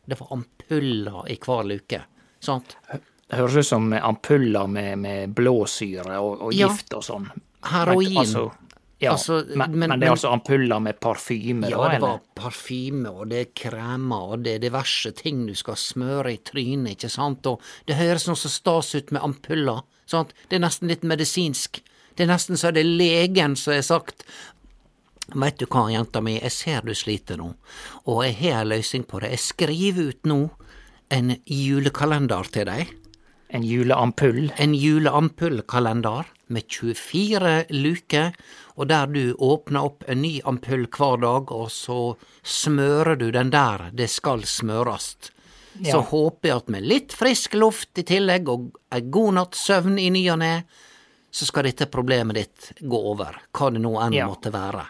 Det 0.05 0.19
var 0.19 0.27
ampuller 0.35 1.23
i 1.31 1.37
hver 1.39 1.63
luke, 1.71 2.01
sant? 2.43 2.75
Høres 3.33 3.55
ut 3.63 3.67
som 3.71 3.87
ampuller 3.95 4.67
med, 4.67 4.97
med 4.99 5.31
blåsyre 5.39 6.19
og, 6.19 6.41
og 6.49 6.53
Ja. 6.53 6.67
gift 6.67 6.91
og 6.93 7.03
sånn. 7.07 7.31
Heroin. 7.63 8.17
Altså, 8.19 8.49
ja, 9.03 9.11
Altså, 9.13 9.41
men, 9.55 9.71
men- 9.77 9.89
men, 9.89 9.99
det 9.99 10.07
er 10.07 10.13
altså 10.15 10.31
ampuller 10.33 10.79
med 10.81 10.99
parfyme, 11.03 11.69
Ja, 11.69 11.77
da? 11.77 11.89
det 11.93 12.01
var 12.01 12.19
parfyme, 12.35 13.09
og 13.11 13.29
det 13.29 13.39
er 13.41 13.51
kremer, 13.55 14.31
og 14.33 14.43
det 14.45 14.55
er 14.55 14.63
diverse 14.69 15.11
ting 15.19 15.45
du 15.47 15.53
skal 15.55 15.75
smøre 15.75 16.33
i 16.33 16.37
trynet, 16.43 16.95
ikke 16.97 17.09
sant, 17.11 17.45
og 17.47 17.61
det 17.87 17.95
høres 17.99 18.27
noe 18.27 18.35
så 18.39 18.49
stas 18.49 18.93
ut 18.95 19.11
med 19.11 19.21
ampuller, 19.21 19.83
sant, 20.09 20.33
det 20.49 20.57
er 20.57 20.65
nesten 20.65 20.87
litt 20.91 21.03
medisinsk, 21.03 21.81
det 22.15 22.25
er 22.27 22.33
nesten 22.33 22.57
så 22.57 22.71
det 22.73 22.83
er 22.85 22.91
legen 22.97 23.55
som 23.55 23.73
har 23.73 23.81
sagt 23.81 24.23
Veit 25.33 25.55
du 25.57 25.65
hva, 25.71 25.85
jenta 25.89 26.19
mi, 26.21 26.33
jeg 26.35 26.51
ser 26.51 26.81
du 26.83 26.91
sliter 26.93 27.37
nå, 27.39 27.53
og 28.05 28.23
jeg 28.25 28.35
har 28.41 28.65
ei 28.65 28.73
løsning 28.75 29.05
på 29.07 29.21
det, 29.23 29.29
jeg 29.31 29.39
skriver 29.39 30.09
ut 30.11 30.25
nå 30.27 30.37
en 31.15 31.37
julekalender 31.47 32.43
til 32.51 32.65
deg. 32.67 32.91
En 33.49 33.63
juleampull? 33.63 34.51
En 34.59 34.73
juleampullkalender 34.75 36.25
med 36.53 36.67
24 36.69 37.53
luker, 37.73 38.31
og 38.77 38.87
der 38.89 39.09
du 39.11 39.33
åpner 39.37 39.85
opp 39.89 40.05
en 40.09 40.21
ny 40.23 40.37
ampull 40.49 40.87
hver 40.87 41.19
dag, 41.21 41.51
og 41.53 41.69
så 41.73 41.99
smører 42.43 43.17
du 43.19 43.27
den 43.33 43.51
der 43.53 43.89
det 43.93 44.09
skal 44.13 44.45
smørast. 44.47 45.31
Så 45.81 46.03
håper 46.05 46.49
jeg 46.51 46.61
at 46.61 46.67
med 46.69 46.85
litt 46.85 47.13
frisk 47.17 47.55
luft 47.57 47.97
i 47.97 48.05
tillegg, 48.05 48.49
og 48.49 48.75
ei 48.93 49.01
god 49.09 49.33
natts 49.39 49.63
søvn 49.67 49.97
i 49.97 50.09
ny 50.13 50.27
og 50.29 50.41
ne, 50.43 50.55
så 51.33 51.47
skal 51.49 51.65
dette 51.65 51.87
problemet 51.89 52.37
ditt 52.37 52.67
gå 52.85 52.99
over, 53.13 53.39
hva 53.57 53.71
det 53.73 53.81
nå 53.81 53.95
enn 54.05 54.13
Ja. 54.13 54.27
måtte 54.29 54.51
være. 54.53 54.85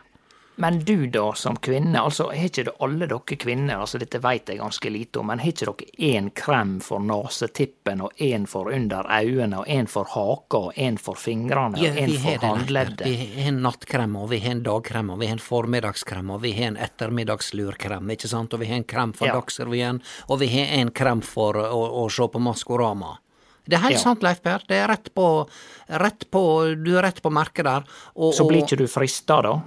Men 0.56 0.80
du 0.86 1.08
da, 1.08 1.34
som 1.34 1.56
kvinne, 1.56 1.98
altså 1.98 2.28
har 2.30 2.46
ikke 2.46 2.64
det 2.68 2.74
alle 2.86 3.08
dere 3.10 3.38
kvinner, 3.42 3.80
altså 3.82 3.98
dette 3.98 4.20
veit 4.22 4.52
jeg 4.52 4.60
ganske 4.62 4.90
lite 4.94 5.18
om, 5.20 5.32
men 5.32 5.42
har 5.42 5.50
ikke 5.50 5.66
dere 5.66 6.12
én 6.14 6.28
krem 6.38 6.76
for 6.86 7.02
nesetippen, 7.02 8.04
og 8.06 8.12
én 8.22 8.46
for 8.50 8.70
under 8.70 9.10
øynene, 9.10 9.64
og 9.64 9.68
én 9.68 9.90
for 9.90 10.06
haka, 10.14 10.62
og 10.70 10.78
én 10.78 11.00
for 11.02 11.18
fingrene, 11.18 11.80
og 11.80 11.98
én 11.98 12.14
ja, 12.14 12.20
for 12.22 12.38
det, 12.38 12.52
håndleddet? 12.52 13.06
Vi 13.08 13.42
har 13.42 13.50
en 13.50 13.64
nattkrem, 13.66 14.16
og 14.22 14.30
vi 14.30 14.40
har 14.46 14.52
en 14.52 14.64
dagkrem, 14.64 15.10
og 15.10 15.20
vi 15.24 15.32
har 15.32 15.40
en 15.40 15.44
formiddagskrem, 15.48 16.30
og 16.30 16.42
vi 16.46 16.54
har 16.60 16.70
en 16.70 16.78
ettermiddagslurkrem, 16.78 18.14
ikke 18.14 18.30
sant, 18.30 18.54
og 18.54 18.62
vi 18.62 18.70
har 18.70 18.76
en 18.84 18.84
krem 18.94 19.14
for 19.18 19.28
Ja. 19.28 19.34
Dagsrevyen, 19.40 20.02
og 20.30 20.40
vi 20.40 20.48
har 20.54 20.70
en 20.80 20.92
krem 20.92 21.22
for 21.26 21.58
å, 21.58 22.06
å 22.06 22.10
se 22.12 22.28
på 22.30 22.40
Maskorama. 22.40 23.18
Det 23.66 23.78
er 23.78 23.84
helt 23.86 23.94
Ja. 23.96 24.00
sant, 24.00 24.22
Leif 24.24 24.42
Per. 24.44 24.60
Det 24.68 24.76
er 24.76 24.88
rett 24.90 25.14
på, 25.16 25.48
rett 25.88 26.30
på 26.30 26.42
Du 26.84 26.98
er 26.98 27.04
rett 27.04 27.22
på 27.24 27.32
merket 27.32 27.64
der. 27.64 27.84
Og, 28.16 28.34
Så 28.34 28.46
blir 28.46 28.62
ikke 28.62 28.78
du 28.78 28.88
frista, 28.88 29.42
da? 29.42 29.62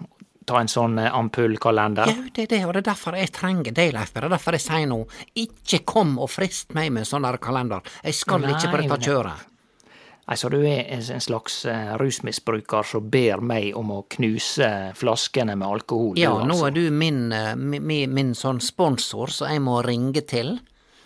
Ta 0.47 0.61
en 0.63 0.69
sånn 0.71 0.99
eh, 1.03 1.11
ampullkalender? 1.11 2.07
Jau, 2.13 2.29
det 2.37 2.45
er 2.45 2.53
det, 2.55 2.61
og 2.69 2.73
det 2.77 2.85
er 2.85 2.89
derfor 2.93 3.17
jeg 3.19 3.33
trenger 3.35 3.75
det, 3.75 3.89
Leif. 3.97 4.13
Det 4.15 4.23
er 4.23 4.29
derfor 4.31 4.55
jeg 4.55 4.63
sier 4.63 4.87
nå, 4.87 5.01
ikke 5.43 5.81
kom 5.89 6.13
og 6.23 6.31
frist 6.31 6.75
meg 6.77 6.93
med 6.95 7.03
en 7.03 7.09
sånn 7.11 7.27
der 7.27 7.39
kalender. 7.43 7.83
Jeg 8.07 8.15
skal 8.15 8.45
Nei, 8.45 8.53
ikke 8.55 8.71
på 8.71 8.83
dette 8.85 9.01
kjøret. 9.09 9.53
Nei, 10.27 10.35
så 10.39 10.49
du 10.51 10.57
er 10.67 10.89
en 10.97 11.21
slags 11.23 11.61
eh, 11.71 11.93
rusmisbruker 12.01 12.87
som 12.87 13.05
ber 13.11 13.43
meg 13.47 13.77
om 13.79 13.91
å 13.95 14.01
knuse 14.11 14.71
flaskene 14.99 15.55
med 15.59 15.67
alkohol? 15.69 16.17
Ja, 16.19 16.33
du, 16.35 16.47
nå 16.49 16.57
altså. 16.57 16.67
er 16.67 16.75
du 16.79 16.91
min, 16.91 17.21
eh, 17.35 17.53
mi- 17.55 17.79
mi- 17.83 18.07
min 18.11 18.33
sånn 18.35 18.59
sponsor, 18.63 19.31
så 19.31 19.51
jeg 19.53 19.63
må 19.63 19.81
ringe 19.87 20.23
til. 20.27 20.57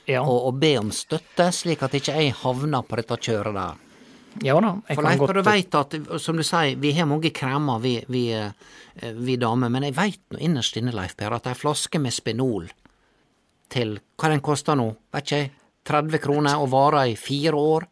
Ja. 0.09 0.23
og, 0.25 0.47
og 0.49 0.57
be 0.59 0.73
om 0.81 0.89
støtte, 0.91 1.51
slik 1.55 1.85
at 1.87 1.93
ikke 1.95 2.17
jeg 2.17 2.33
havner 2.41 2.83
på 2.83 2.97
dette 2.99 3.15
kjøret 3.21 3.55
der. 3.55 3.77
Ja 4.45 4.57
da, 4.63 4.75
jeg 4.89 4.97
For 4.97 5.07
Leif, 5.07 5.21
godt 5.21 5.39
du 5.39 5.43
veit 5.47 5.75
at, 5.75 5.97
som 6.23 6.39
du 6.39 6.45
sier, 6.47 6.77
vi 6.81 6.93
har 6.97 7.09
mange 7.11 7.33
kremer, 7.35 7.81
vi, 7.83 7.97
vi, 8.09 8.25
eh, 8.33 9.15
vi 9.17 9.37
damer, 9.41 9.73
men 9.73 9.89
jeg 9.89 9.97
veit 9.97 10.21
nå 10.31 10.39
innerst 10.39 10.79
inne, 10.79 10.95
Leif 10.95 11.17
Per, 11.19 11.35
at 11.35 11.49
ei 11.51 11.57
flaske 11.59 11.99
med 12.03 12.15
Spenol 12.15 12.69
til 13.71 13.97
hva 14.19 14.31
den 14.33 14.43
koster 14.45 14.79
nå, 14.79 14.89
vet 15.15 15.27
ikke 15.27 15.41
jeg, 15.43 15.51
30 15.91 16.23
kroner 16.23 16.61
og 16.61 16.71
varer 16.75 17.11
i 17.11 17.17
fire 17.19 17.57
år, 17.57 17.89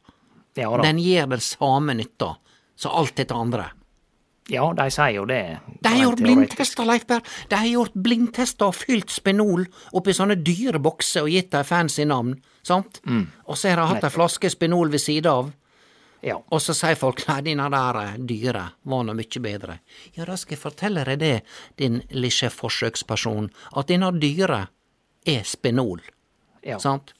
ja, 0.58 0.70
den 0.82 0.98
gir 1.02 1.26
den 1.30 1.42
samme 1.42 1.94
nytta 1.98 2.32
som 2.78 2.94
alt 2.98 3.16
dette 3.18 3.34
andre. 3.34 3.70
ja, 4.48 4.64
de 4.72 4.88
sier 4.90 5.12
jo 5.12 5.26
det. 5.28 5.58
De 5.82 5.90
har 5.92 5.98
gjort 6.06 6.22
blindtester, 6.24 6.86
Leif 6.88 7.06
Per. 7.06 7.20
De 7.50 7.56
har 7.58 7.66
gjort 7.68 7.94
blindtester 7.94 8.70
og 8.70 8.78
fylt 8.78 9.10
Spenol 9.12 9.66
oppi 9.92 10.14
sånne 10.16 10.38
dyre 10.40 10.80
bokser 10.80 11.26
og 11.26 11.34
gitt 11.34 11.50
dem 11.52 11.66
fancy 11.68 12.06
navn, 12.08 12.36
sant? 12.64 13.02
Og 13.44 13.58
så 13.58 13.74
har 13.74 13.82
de 13.82 13.88
hatt 13.90 14.06
ei 14.08 14.14
flaske 14.14 14.50
Spenol 14.50 14.88
ved 14.94 15.02
sida 15.04 15.34
av, 15.42 15.50
Ja. 16.20 16.34
og 16.50 16.58
så 16.60 16.74
sier 16.74 16.96
folk 16.98 17.20
nei, 17.28 17.40
dine 17.46 17.68
der 17.70 17.96
eh, 18.00 18.14
dyre 18.26 18.64
var 18.90 19.04
nå 19.06 19.14
mye 19.14 19.40
bedre. 19.44 19.78
Ja, 20.16 20.24
da 20.26 20.34
skal 20.36 20.56
jeg 20.56 20.62
fortelle 20.64 21.04
deg 21.06 21.20
det, 21.22 21.34
din 21.78 22.00
lille 22.10 22.50
forsøksperson, 22.50 23.50
at 23.78 23.86
denne 23.86 24.10
dyre 24.18 24.64
er 25.26 25.44
Spenol, 25.46 26.00
ja. 26.66 26.78
sant? 26.82 27.14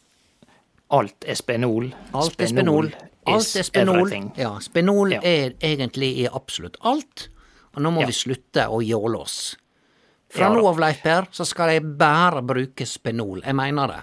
Alt 0.90 1.24
er 1.28 1.36
spenol. 1.36 1.90
Alt 2.16 2.40
er 2.40 2.48
Spenol. 2.48 2.86
Alt 3.28 3.56
er 3.60 3.62
Spenol. 3.66 4.12
Ja, 4.40 4.54
Spenol 4.64 5.12
Ja. 5.12 5.20
er 5.22 5.52
egentlig 5.60 6.14
i 6.22 6.26
absolutt 6.32 6.78
alt, 6.80 7.28
og 7.74 7.82
nå 7.82 7.90
må 7.92 8.00
Ja. 8.00 8.06
vi 8.06 8.12
slutte 8.16 8.64
å 8.66 8.80
jåle 8.82 9.18
oss. 9.20 9.56
Fra 10.30 10.48
nå 10.48 10.66
av, 10.66 10.78
Leif 10.78 11.02
Per, 11.02 11.28
så 11.30 11.44
skal 11.46 11.70
jeg 11.74 11.82
bare 11.98 12.42
bruke 12.42 12.86
Spenol. 12.86 13.42
Jeg 13.44 13.54
mener 13.54 13.86
det. 13.86 14.00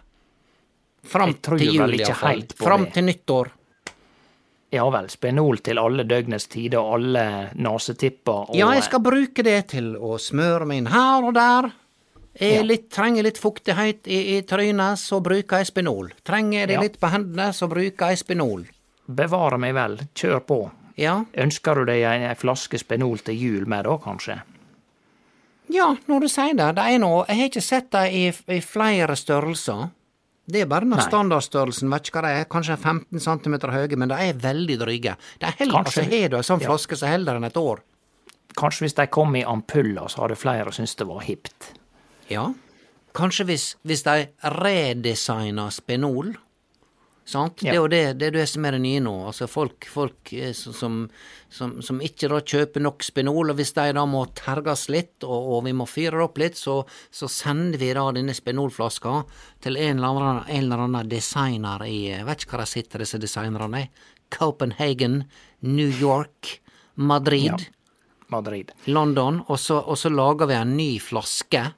Fram 1.10 1.34
til 1.34 1.58
jul, 1.60 1.94
iallfall. 2.00 2.44
Fram 2.56 2.86
til 2.92 3.04
nyttår. 3.04 3.52
Ja 4.72 4.90
vel. 4.90 5.10
Spenol 5.10 5.60
til 5.64 5.78
alle 5.80 6.04
døgnets 6.04 6.48
tider 6.52 6.80
og 6.82 6.94
alle 7.00 7.50
nesetipper. 7.56 8.50
og- 8.50 8.56
Ja, 8.56 8.72
jeg 8.74 8.84
skal 8.84 9.00
bruke 9.00 9.44
det 9.44 9.68
til 9.68 9.96
å 9.96 10.18
smøre 10.20 10.66
meg 10.66 10.78
inn 10.78 10.86
her 10.88 11.24
og 11.24 11.34
der. 11.34 11.72
Jeg 12.40 12.56
Ja. 12.58 12.62
litt, 12.64 12.90
trenger 12.92 13.24
litt 13.24 13.38
fuktighet 13.38 14.08
i, 14.08 14.38
i 14.38 14.42
trynet, 14.42 14.98
så 14.98 15.22
bruker 15.24 15.58
jeg 15.58 15.68
Spenol. 15.68 16.12
Trenger 16.26 16.68
det 16.68 16.74
Ja. 16.74 16.82
litt 16.82 17.00
på 17.00 17.10
hendene, 17.10 17.54
så 17.54 17.70
bruker 17.70 18.10
jeg 18.10 18.18
Spenol. 18.18 18.66
Bevare 19.10 19.58
meg 19.58 19.74
vel. 19.74 19.98
Kjør 20.16 20.40
på. 20.46 20.72
Ja, 20.98 21.24
Ønsker 21.36 21.76
du 21.76 21.86
deg 21.86 22.04
ei 22.04 22.26
ei 22.30 22.34
flaske 22.36 22.78
spenol 22.80 23.20
til 23.24 23.36
jul 23.36 23.66
med 23.68 23.84
da, 23.86 23.98
kanskje? 23.98 24.42
Ja, 25.70 25.96
når 26.08 26.22
du 26.22 26.28
sier 26.28 26.54
det. 26.56 26.76
Det 26.76 26.84
er 26.86 26.98
noe 27.00 27.26
Jeg 27.28 27.38
har 27.38 27.50
ikke 27.50 27.62
sett 27.64 27.90
det 27.92 28.14
i, 28.14 28.28
i 28.54 28.60
flere 28.62 29.16
størrelser. 29.16 29.90
Det 30.46 30.62
er 30.62 30.68
bare 30.70 30.86
den 30.86 31.02
standardstørrelsen, 31.02 31.90
vet 31.90 32.06
ikke 32.10 32.20
hva 32.20 32.28
det 32.28 32.34
er, 32.40 32.48
kanskje 32.54 32.76
15 32.78 33.22
cm 33.24 33.56
høye, 33.74 33.98
men 33.98 34.12
de 34.12 34.18
er 34.28 34.38
veldig 34.38 34.76
dryge. 34.84 35.16
Det 35.42 35.48
er 35.50 35.56
heller, 35.58 35.80
Kanskje. 35.80 36.04
altså, 36.04 36.22
Har 36.22 36.30
du 36.30 36.38
ei 36.38 36.46
sånn 36.46 36.62
flaske, 36.62 36.98
så 37.00 37.10
holder 37.10 37.40
den 37.40 37.48
et 37.50 37.58
år. 37.58 37.82
Kanskje 38.56 38.86
hvis 38.86 38.96
de 39.00 39.08
kom 39.12 39.34
i 39.36 39.42
ampuller, 39.44 40.06
så 40.08 40.22
hadde 40.22 40.38
flere 40.40 40.72
syntes 40.76 40.96
det 41.00 41.08
var 41.10 41.26
hipt. 41.26 41.72
Ja. 42.30 42.46
Kanskje 43.16 43.48
hvis, 43.50 43.66
hvis 43.88 44.04
de 44.06 44.28
redesigner 44.54 45.74
Spenol. 45.74 46.36
Sant? 47.26 47.56
Det 47.58 47.66
Ja. 47.66 47.72
er 47.74 47.76
jo 47.80 47.88
det, 47.90 48.18
det 48.20 48.28
er 48.28 48.32
det 48.36 48.44
som 48.50 48.66
er 48.66 48.76
det 48.76 48.82
nye 48.84 49.00
nå. 49.02 49.14
Altså 49.26 49.48
folk, 49.50 49.88
folk 49.90 50.32
eh, 50.34 50.52
som, 50.54 51.10
som, 51.50 51.82
som 51.82 52.00
ikke 52.06 52.30
da 52.30 52.38
kjøper 52.40 52.84
nok 52.86 53.02
Spenol, 53.02 53.50
og 53.50 53.56
hvis 53.58 53.74
de 53.74 53.86
da 53.98 54.04
må 54.06 54.26
terges 54.38 54.84
litt, 54.94 55.24
og, 55.26 55.48
og 55.58 55.64
vi 55.66 55.74
må 55.74 55.88
fyre 55.90 56.22
opp 56.24 56.38
litt, 56.38 56.54
så, 56.56 56.84
så 57.10 57.26
sender 57.28 57.80
vi 57.82 57.90
da 57.98 58.04
denne 58.14 58.36
Spenolflaska 58.38 59.24
til 59.66 59.76
en 59.82 59.98
eller 59.98 60.08
annen, 60.22 60.44
en 60.48 60.64
eller 60.68 60.84
annen 60.86 61.10
designer 61.10 61.82
i 61.90 62.12
Jeg 62.12 62.26
vet 62.30 62.46
ikke 62.46 62.60
hva 62.60 62.62
de 62.68 62.70
sitter, 62.76 63.00
disse 63.02 63.18
designerne. 63.18 63.88
Copenhagen, 64.30 65.24
New 65.62 65.90
York, 65.90 66.60
Madrid. 66.94 67.44
Ja. 67.50 67.58
Madrid. 68.28 68.72
London, 68.86 69.42
og 69.48 69.60
så, 69.60 69.80
og 69.82 69.98
så 69.98 70.10
lager 70.10 70.46
vi 70.50 70.56
en 70.58 70.78
ny 70.78 70.92
flaske 71.02 71.72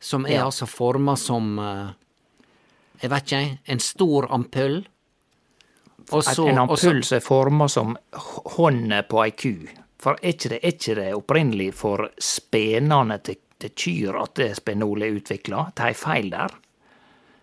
som 0.00 0.24
er 0.26 0.38
Ja. 0.38 0.44
altså 0.46 0.66
forma 0.68 1.16
som 1.20 1.58
eh, 1.60 1.90
Jeg 3.00 3.10
vet 3.10 3.32
ikke, 3.32 3.58
en 3.72 3.80
stor 3.80 4.26
ampull. 4.34 4.80
Og 6.10 6.24
så, 6.24 6.46
en 6.48 6.58
ampull 6.64 7.02
som 7.06 7.16
er 7.16 7.22
forma 7.24 7.68
som 7.70 7.94
hånda 8.56 9.02
på 9.08 9.22
ei 9.24 9.30
ku. 9.36 9.52
For 10.00 10.16
er 10.22 10.32
ikke 10.34 10.48
det, 10.54 10.58
er 10.62 10.74
ikke 10.74 10.96
det 10.98 11.08
opprinnelig 11.14 11.70
for 11.76 12.06
spenene 12.18 13.18
til, 13.24 13.36
til 13.60 13.72
kyr 13.76 14.18
at 14.22 14.34
det 14.40 14.50
spenol 14.58 15.04
er 15.04 15.16
utvikla? 15.18 15.66
Det 15.76 15.90
er 15.90 15.98
feil 15.98 16.30
der? 16.32 16.56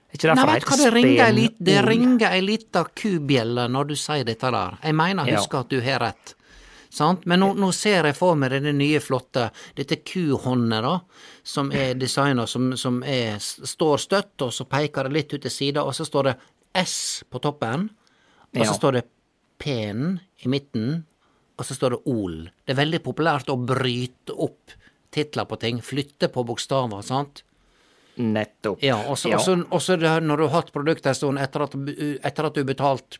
Er 0.07 0.17
ikke 0.17 0.33
Nei, 0.33 0.35
derfor 0.35 0.53
vet 0.53 0.63
du 0.63 0.71
hva, 0.71 0.77
det 0.79 0.93
ringer 0.95 1.53
det 1.69 1.77
ringer 1.85 2.31
ei 2.31 2.41
lita 2.41 2.83
kubjelle 2.97 3.67
når 3.69 3.89
du 3.91 3.95
sier 3.99 4.25
dette 4.25 4.51
der. 4.55 4.77
Jeg 4.83 4.95
mener, 4.97 5.27
Ja. 5.27 5.37
husk 5.37 5.53
at 5.59 5.69
du 5.69 5.81
har 5.81 5.99
rett. 5.99 6.33
Sant? 6.97 7.25
Men 7.29 7.39
nå, 7.43 7.51
nå 7.59 7.67
ser 7.75 8.07
jeg 8.09 8.15
for 8.17 8.37
meg 8.39 8.49
denne 8.55 8.71
nye, 8.73 8.99
flotte 9.03 9.49
Dette 9.77 9.99
kuhåndet, 10.07 10.81
da, 10.81 10.95
som 11.45 11.69
er 11.75 11.93
designa 11.99 12.47
som, 12.49 12.71
som 12.79 13.01
er, 13.05 13.37
står 13.41 14.01
støtt, 14.01 14.33
og 14.47 14.53
så 14.55 14.65
peker 14.71 15.05
det 15.05 15.13
litt 15.13 15.35
ut 15.37 15.43
til 15.45 15.53
sida, 15.53 15.83
og 15.85 15.93
så 15.93 16.07
står 16.07 16.31
det 16.31 16.35
S 16.81 16.95
på 17.29 17.41
toppen, 17.43 17.89
og 18.55 18.63
så 18.63 18.71
Ja. 18.71 18.73
står 18.79 18.97
det 18.97 19.03
P-en 19.61 20.19
i 20.45 20.49
midten, 20.49 21.03
og 21.57 21.65
så 21.65 21.73
står 21.77 21.95
det 21.95 22.01
OL. 22.05 22.39
Det 22.65 22.73
er 22.75 22.81
veldig 22.83 22.99
populært 23.05 23.49
å 23.49 23.57
bryte 23.57 24.33
opp 24.37 24.73
titler 25.13 25.45
på 25.49 25.57
ting, 25.61 25.79
flytte 25.81 26.27
på 26.33 26.43
bokstaver, 26.45 27.01
sant? 27.05 27.43
Nettopp. 28.17 28.81
Ja, 28.81 28.97
og 29.09 29.17
så 29.17 29.29
Ja. 29.29 30.19
når 30.19 30.37
du 30.37 30.43
har 30.47 30.61
hatt 30.61 30.71
produktet 30.73 31.07
en 31.07 31.15
stund 31.15 31.39
etter 31.39 31.61
at, 31.63 31.71
du- 31.71 32.17
etter 32.23 32.45
at 32.45 32.53
du 32.53 32.61
har 32.63 32.65
betalt 32.73 33.17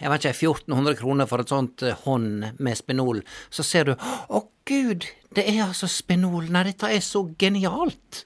jeg 0.00 0.10
vet 0.10 0.24
ikke, 0.24 0.50
1400 0.50 0.98
kroner 1.00 1.28
for 1.30 1.42
et 1.42 1.52
sånt 1.52 1.84
eh, 1.86 1.98
hånd 2.04 2.48
med 2.58 2.78
Spenol, 2.78 3.22
så 3.50 3.66
ser 3.66 3.90
du 3.90 3.94
å 3.94 4.46
gud, 4.68 5.08
det 5.36 5.44
er 5.50 5.66
altså 5.68 5.88
Spenol, 5.90 6.48
nei 6.52 6.64
dette 6.70 6.90
er 6.90 7.04
så 7.04 7.26
genialt. 7.38 8.24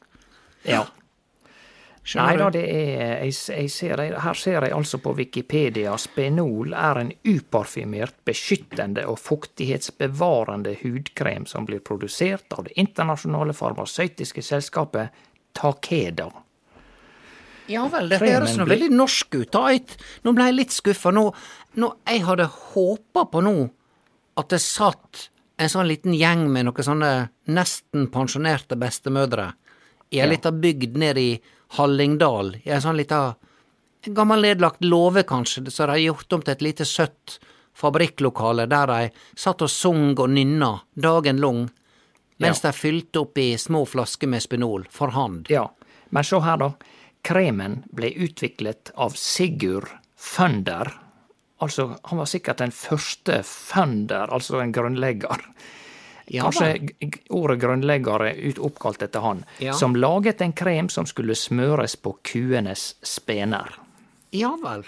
Ja. 0.67 0.87
Nei 2.17 2.39
da, 2.41 2.47
det 2.49 2.63
er 2.65 3.27
jeg, 3.27 3.35
jeg 3.53 3.71
ser, 3.73 4.01
Her 4.23 4.39
ser 4.39 4.65
jeg 4.65 4.73
altså 4.73 4.97
på 5.03 5.13
Wikipedia 5.19 5.93
Spenol 6.01 6.73
er 6.73 7.03
en 7.03 7.11
uparfymert, 7.27 8.17
beskyttende 8.25 9.05
og 9.11 9.19
fuktighetsbevarende 9.21 10.79
hudkrem 10.81 11.45
som 11.51 11.69
blir 11.69 11.85
produsert 11.85 12.57
av 12.57 12.65
det 12.65 12.79
internasjonale 12.81 13.53
farmasøytiske 13.57 14.45
selskapet 14.47 15.27
Takeda. 15.59 16.31
Ja 17.69 17.87
vel, 17.93 18.09
det 18.09 18.19
høres 18.23 18.57
nå 18.57 18.65
veldig 18.69 18.91
norsk 18.97 19.35
ut. 19.35 19.51
da. 19.53 19.71
Nå 20.25 20.33
ble 20.37 20.47
jeg 20.49 20.57
litt 20.57 20.73
skuffa. 20.77 21.13
Nå, 21.13 21.27
nå, 21.77 21.91
jeg 22.09 22.23
hadde 22.25 22.47
håpa 22.73 23.27
på 23.31 23.43
nå 23.45 23.57
at 24.39 24.49
det 24.55 24.61
satt 24.65 25.29
en 25.59 25.69
sånn 25.73 25.89
liten 25.91 26.15
gjeng 26.15 26.47
med 26.53 26.69
noen 26.69 26.87
sånne 26.87 27.13
nesten 27.51 28.07
pensjonerte 28.15 28.79
bestemødre 28.79 29.53
i 30.11 30.21
ei 30.21 30.25
Ja. 30.25 30.31
lita 30.31 30.53
bygd 30.53 30.97
nede 30.97 31.21
i 31.21 31.41
Hallingdal, 31.77 32.55
i 32.65 32.71
ei 32.71 32.81
sånn 32.81 32.97
lita 32.97 33.37
gammel 34.07 34.41
nedlagt 34.41 34.81
låve, 34.81 35.25
kanskje, 35.27 35.67
så 35.71 35.85
de 35.87 35.91
har 35.91 35.99
gjort 36.15 36.33
om 36.33 36.43
til 36.43 36.53
et 36.53 36.63
lite 36.63 36.85
søtt 36.87 37.39
fabrikklokale 37.75 38.67
der 38.69 38.87
de 38.87 39.11
satt 39.37 39.63
og 39.63 39.71
sung 39.71 40.15
og 40.19 40.31
nynna 40.31 40.81
dagen 40.97 41.41
lang, 41.43 41.69
mens 42.39 42.61
de 42.63 42.73
fylte 42.73 43.21
opp 43.21 43.39
i 43.39 43.57
små 43.59 43.85
flasker 43.87 44.29
med 44.31 44.43
Spenol 44.43 44.87
for 44.91 45.09
hand. 45.11 45.47
Ja, 45.51 45.69
men 46.11 46.25
se 46.25 46.39
her, 46.41 46.57
da. 46.57 46.73
Kremen 47.29 47.83
ble 47.93 48.09
utviklet 48.25 48.91
av 48.97 49.13
Sigurd 49.19 49.91
Funder. 50.17 50.89
Altså, 51.61 51.91
han 52.09 52.19
var 52.23 52.29
sikkert 52.31 52.61
den 52.63 52.73
første 52.73 53.43
Funder, 53.45 54.31
altså 54.33 54.63
en 54.63 54.73
grunnlegger. 54.73 55.43
Ja 56.29 56.45
Kanskje 56.45 57.19
ordet 57.33 57.59
grunnlegger 57.63 58.25
er 58.31 58.59
oppkalt 58.65 59.03
etter 59.07 59.25
han, 59.25 59.45
Ja. 59.61 59.73
som 59.73 59.97
laget 59.97 60.41
en 60.45 60.53
krem 60.53 60.89
som 60.93 61.07
skulle 61.09 61.35
smøres 61.37 61.97
på 61.97 62.15
kuenes 62.23 62.95
spener. 63.03 63.77
Ja 64.33 64.55
vel. 64.63 64.85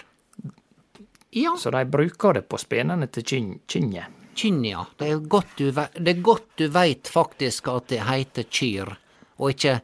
Ja, 1.31 1.55
Så 1.57 1.71
de 1.71 1.85
bruker 1.85 2.33
det 2.33 2.47
på 2.49 2.57
spenene 2.59 3.07
til 3.07 3.23
kyn- 3.23 3.59
kynnet. 3.67 4.05
kynn, 4.35 4.63
ja. 4.65 4.85
Det 4.97 5.09
er, 5.11 5.19
godt 5.19 5.55
du, 5.57 5.71
det 5.71 6.21
godt 6.23 6.47
du 6.57 6.67
veit 6.69 7.03
faktisk 7.07 7.67
at 7.67 7.87
det 7.87 8.01
heter 8.01 8.43
kyr, 8.49 8.97
og 9.39 9.49
ikke 9.53 9.81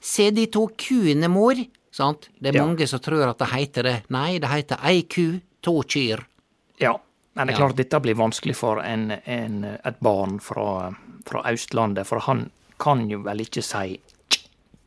Se 0.00 0.30
de 0.30 0.46
to 0.46 0.68
kuene, 0.78 1.26
mor. 1.28 1.54
Sant? 1.98 2.28
Det 2.38 2.52
er 2.52 2.58
Ja. 2.60 2.64
mange 2.66 2.86
som 2.86 3.00
tror 3.02 3.26
at 3.28 3.38
det 3.42 3.48
heter 3.50 3.82
det. 3.88 3.96
Nei, 4.14 4.38
det 4.38 4.48
heter 4.52 4.78
ei 4.86 5.02
ku, 5.10 5.40
to 5.62 5.80
kyr. 5.82 6.22
Ja, 6.80 6.92
men 7.34 7.46
det 7.48 7.54
er 7.56 7.58
Ja. 7.58 7.66
klart 7.66 7.76
dette 7.80 8.00
blir 8.04 8.14
vanskelig 8.14 8.54
for 8.56 8.78
en, 8.84 9.10
en, 9.26 9.64
et 9.84 9.98
barn 10.00 10.38
fra, 10.38 10.92
fra 11.26 11.42
Østlandet, 11.50 12.06
for 12.06 12.20
han 12.28 12.50
kan 12.78 13.08
jo 13.10 13.18
vel 13.26 13.42
ikke 13.42 13.62
si 13.66 13.98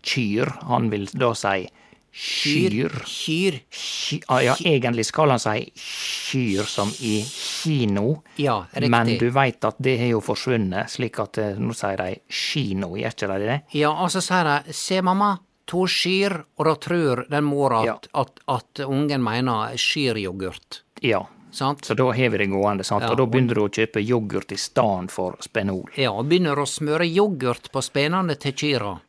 kyr, 0.04 0.50
han 0.70 0.90
vil 0.90 1.06
da 1.14 1.34
si 1.38 1.68
kyr. 2.12 2.90
Kyr. 3.08 3.60
Ky- 3.72 4.22
ah, 4.28 4.40
Ja, 4.44 4.56
egentlig 4.68 5.06
skal 5.08 5.30
han 5.32 5.40
si 5.40 5.72
kyr 5.76 6.64
som 6.68 6.90
i 7.00 7.22
kino, 7.28 8.22
Ja, 8.38 8.66
riktig. 8.74 8.90
men 8.90 9.08
du 9.18 9.30
veit 9.32 9.64
at 9.64 9.76
det 9.80 9.98
har 10.00 10.08
jo 10.16 10.20
forsvunnet, 10.22 10.90
slik 10.92 11.20
at 11.20 11.38
eh, 11.38 11.56
nå 11.60 11.74
sier 11.76 11.98
de 11.98 12.16
kino, 12.28 12.96
gjør 12.96 13.14
ikke 13.16 13.28
de 13.32 13.46
det? 13.48 13.62
Ja, 13.80 13.92
og 13.92 14.10
så 14.12 14.22
sier 14.22 14.44
de 14.66 14.74
se, 14.74 15.02
mamma, 15.02 15.38
to 15.72 15.86
skyr, 15.90 16.38
og 16.60 16.68
da 16.68 16.78
tror 16.84 17.26
den 17.32 17.48
mora 17.48 17.84
at, 17.94 18.10
at, 18.14 18.42
at 18.52 18.84
ungen 18.86 19.24
mener 19.24 19.78
skyryoghurt. 19.80 20.84
Ja. 21.02 21.26
Sant? 21.52 21.86
Så 21.86 21.94
da 21.94 22.06
har 22.12 22.30
vi 22.30 22.38
det 22.38 22.46
gående, 22.46 22.84
sant? 22.84 23.04
Ja, 23.04 23.12
og 23.12 23.18
da 23.20 23.26
begynner 23.28 23.58
du 23.60 23.66
å 23.66 23.72
kjøpe 23.72 24.00
yoghurt 24.00 24.54
i 24.56 24.58
stedet 24.60 25.12
for 25.12 25.36
Spenol. 25.44 25.90
Ja, 26.00 26.14
og 26.16 26.30
begynner 26.32 26.60
å 26.60 26.68
smøre 26.68 27.08
yoghurt 27.08 27.68
på 27.74 27.84
spenene 27.84 28.38
til 28.40 28.56
kyrne. 28.56 29.02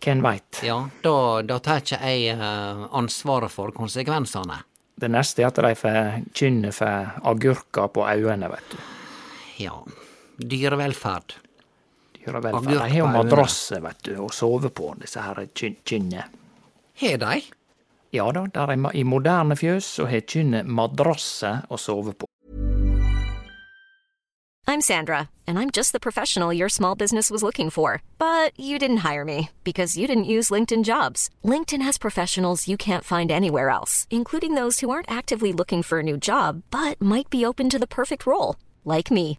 Hvem 0.00 0.22
veit? 0.24 0.62
Ja, 0.64 0.78
da, 1.04 1.14
da 1.44 1.58
tar 1.60 1.82
ikke 1.82 1.98
jeg 2.00 2.32
eh, 2.32 2.84
ansvaret 2.96 3.52
for 3.52 3.72
konsekvensene. 3.76 4.62
Det 5.00 5.10
neste 5.12 5.44
er 5.44 5.50
at 5.50 5.60
de 5.60 5.74
får 5.76 5.98
kynne 6.36 6.72
for 6.72 7.12
agurker 7.28 7.92
på 7.92 8.06
øynene, 8.08 8.48
vet 8.48 8.72
du. 8.72 8.80
Ja. 9.60 9.76
Dyrevelferd. 10.40 11.36
Gjør 12.20 12.40
vel, 12.44 12.52
for 12.52 12.58
Agurk 12.58 12.72
de 12.72 12.78
har 12.82 12.96
jo 12.98 13.06
på 13.06 13.12
madrasser, 13.16 13.80
vet 13.84 14.02
du, 14.04 14.12
å 14.20 14.28
sove 14.34 14.68
på, 14.76 14.90
disse 15.00 15.22
her 15.24 15.40
kyn- 15.56 15.78
kynnet. 15.88 16.36
Har 17.00 17.16
de? 17.22 17.42
Ja 18.12 18.26
da, 18.34 18.46
der 18.52 18.72
er, 18.74 18.90
i 18.94 19.04
moderne 19.06 19.56
fjøs 19.56 19.86
så 19.96 20.08
har 20.10 20.20
kynnet 20.28 20.66
madrasser 20.68 21.62
å 21.70 21.78
sove 21.80 22.12
på. 22.12 22.26
I'm 24.66 24.80
Sandra, 24.80 25.30
and 25.48 25.58
I'm 25.58 25.70
just 25.70 25.92
the 25.92 25.98
professional 25.98 26.52
your 26.52 26.68
small 26.68 26.94
business 26.94 27.28
was 27.30 27.42
looking 27.42 27.70
for. 27.70 28.02
But 28.18 28.52
you 28.56 28.78
didn't 28.78 28.98
hire 28.98 29.24
me 29.24 29.48
because 29.64 29.96
you 29.96 30.06
didn't 30.06 30.30
use 30.36 30.50
LinkedIn 30.54 30.84
jobs. 30.84 31.28
LinkedIn 31.44 31.82
has 31.82 31.98
professionals 31.98 32.68
you 32.68 32.76
can't 32.76 33.02
find 33.04 33.30
anywhere 33.32 33.70
else, 33.70 34.06
including 34.10 34.54
those 34.54 34.78
who 34.80 34.90
aren't 34.90 35.10
actively 35.10 35.52
looking 35.52 35.82
for 35.82 35.98
a 35.98 36.04
new 36.04 36.16
job 36.16 36.62
but 36.70 37.00
might 37.02 37.30
be 37.30 37.44
open 37.44 37.68
to 37.70 37.78
the 37.80 37.86
perfect 37.88 38.26
role, 38.26 38.56
like 38.84 39.10
me. 39.10 39.38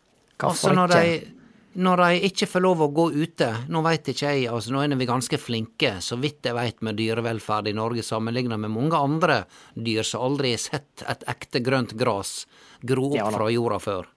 Hvorfor 0.41 0.73
altså, 0.73 0.75
når 0.77 0.95
ikke? 0.95 1.29
De, 1.29 1.41
når 1.81 2.01
de 2.03 2.27
ikke 2.27 2.47
får 2.51 2.63
lov 2.65 2.81
å 2.83 2.87
gå 2.91 3.05
ute 3.15 3.47
Nå 3.71 3.79
veit 3.85 4.09
ikke 4.11 4.33
jeg, 4.33 4.47
altså 4.51 4.73
nå 4.75 4.81
er 4.83 4.95
vi 4.99 5.07
ganske 5.07 5.37
flinke, 5.39 5.93
så 6.03 6.17
vidt 6.19 6.49
jeg 6.49 6.57
veit, 6.57 6.81
med 6.83 6.97
dyrevelferd 6.99 7.69
i 7.71 7.75
Norge 7.77 8.03
sammenligna 8.03 8.57
med 8.59 8.73
mange 8.73 8.99
andre 8.99 9.43
dyr 9.75 10.03
som 10.07 10.25
aldri 10.27 10.51
har 10.55 10.63
sett 10.63 11.05
et 11.07 11.23
ekte 11.31 11.63
grønt 11.63 11.95
gras 11.95 12.41
gro 12.81 13.07
opp 13.13 13.19
Ja 13.19 13.29
fra 13.31 13.47
jorda 13.53 13.79
før. 13.79 14.09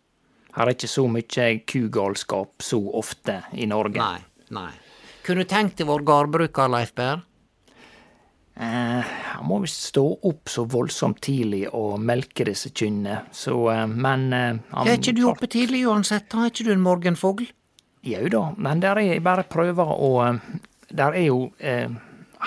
Her 0.55 0.71
er 0.71 0.77
ikke 0.77 0.91
så 0.91 1.05
mye 1.11 1.47
kugalskap 1.67 2.63
så 2.63 2.79
ofte 2.95 3.41
i 3.59 3.67
Norge. 3.67 3.99
Nei, 3.99 4.21
nei. 4.55 4.71
Kunne 5.27 5.43
du 5.43 5.51
tenkt 5.51 5.81
deg 5.81 5.89
vår 5.89 6.05
gårdbruker, 6.07 6.71
Leif 6.71 6.93
Berr? 6.95 7.25
Eh, 8.57 9.01
han 9.35 9.47
må 9.49 9.59
visst 9.65 9.89
stå 9.91 10.05
opp 10.31 10.49
så 10.53 10.63
voldsomt 10.71 11.19
tidlig 11.27 11.65
og 11.75 11.97
melke 11.99 12.45
disse 12.47 12.71
kyrne, 12.71 13.25
så 13.35 13.57
eh, 13.73 13.87
Men 13.91 14.29
eh, 14.33 14.61
han 14.71 14.87
Er 14.89 15.01
ikke 15.01 15.15
du 15.17 15.25
oppe 15.27 15.49
tidlig 15.51 15.81
uansett, 15.91 16.29
da? 16.31 16.45
Er 16.47 16.53
ikke 16.53 16.69
du 16.69 16.73
en 16.77 16.85
morgenfugl? 16.85 17.49
Jau 18.07 18.29
da, 18.31 18.43
men 18.61 18.83
der 18.85 19.01
er 19.01 19.09
jeg 19.15 19.23
bare 19.27 19.43
prøver 19.49 19.91
å 19.99 20.13
Der 20.95 21.17
er 21.19 21.25
jo 21.27 21.39
eh, 21.59 21.89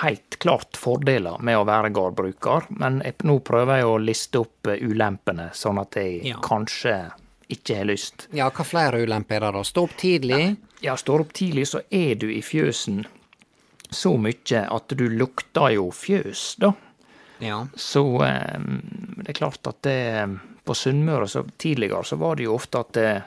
helt 0.03 0.37
klart 0.39 0.77
fordeler 0.79 1.41
med 1.43 1.57
å 1.59 1.65
være 1.67 1.89
gårdbruker, 1.91 2.69
men 2.79 3.01
jeg, 3.03 3.17
nå 3.27 3.39
prøver 3.43 3.81
jeg 3.81 3.87
å 3.89 3.97
liste 3.99 4.39
opp 4.45 4.69
ulempene, 4.77 5.49
sånn 5.57 5.81
at 5.81 5.97
jeg 5.99 6.21
Ja. 6.29 6.37
kanskje 6.45 6.93
ikke 7.49 7.79
har 7.81 7.87
lyst. 7.89 8.27
Ja, 8.35 8.47
hva 8.53 8.63
flere 8.67 8.99
ulemper 9.03 9.41
er 9.41 9.51
det 9.51 9.57
da? 9.59 9.63
Stå 9.65 9.83
opp 9.87 9.97
tidlig? 9.97 10.55
Ja, 10.85 10.95
står 10.99 11.25
opp 11.25 11.33
tidlig, 11.33 11.65
så 11.67 11.81
er 11.89 12.15
du 12.15 12.27
i 12.31 12.41
fjøsen 12.45 13.05
så 13.93 14.15
mye 14.19 14.63
at 14.67 14.93
du 14.99 15.05
lukter 15.09 15.73
jo 15.77 15.89
fjøs, 15.91 16.55
da. 16.59 16.73
Ja. 17.39 17.67
Så 17.77 18.03
eh, 18.25 18.59
det 19.23 19.29
er 19.29 19.37
klart 19.37 19.67
at 19.69 19.81
det, 19.85 20.39
på 20.65 20.73
Sunnmøre 20.75 21.27
så 21.29 21.43
tidligere 21.61 22.03
så 22.03 22.17
var 22.17 22.35
det 22.39 22.47
jo 22.47 22.55
ofte 22.57 22.79
at 22.81 22.97
eh, 22.97 23.21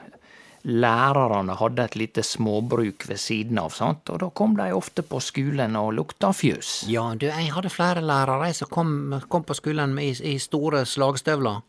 lærerne 0.67 1.55
hadde 1.57 1.83
et 1.87 1.95
lite 1.97 2.23
småbruk 2.23 3.07
ved 3.09 3.17
siden 3.19 3.57
av, 3.61 3.71
sant? 3.73 4.09
og 4.13 4.19
da 4.21 4.29
kom 4.29 4.53
de 4.59 4.67
ofte 4.75 5.01
på 5.07 5.19
skolen 5.23 5.75
og 5.79 5.93
lukta 5.97 6.29
fjøs. 6.35 6.83
Ja, 6.91 7.07
du, 7.17 7.25
jeg 7.31 7.49
hadde 7.55 7.71
flere 7.73 8.03
lærere 8.05 8.51
som 8.53 8.69
kom, 8.69 8.91
kom 9.31 9.43
på 9.47 9.57
skolen 9.57 9.95
med, 9.97 10.11
i, 10.21 10.35
i 10.35 10.39
store 10.39 10.83
slagstøvler. 10.85 11.61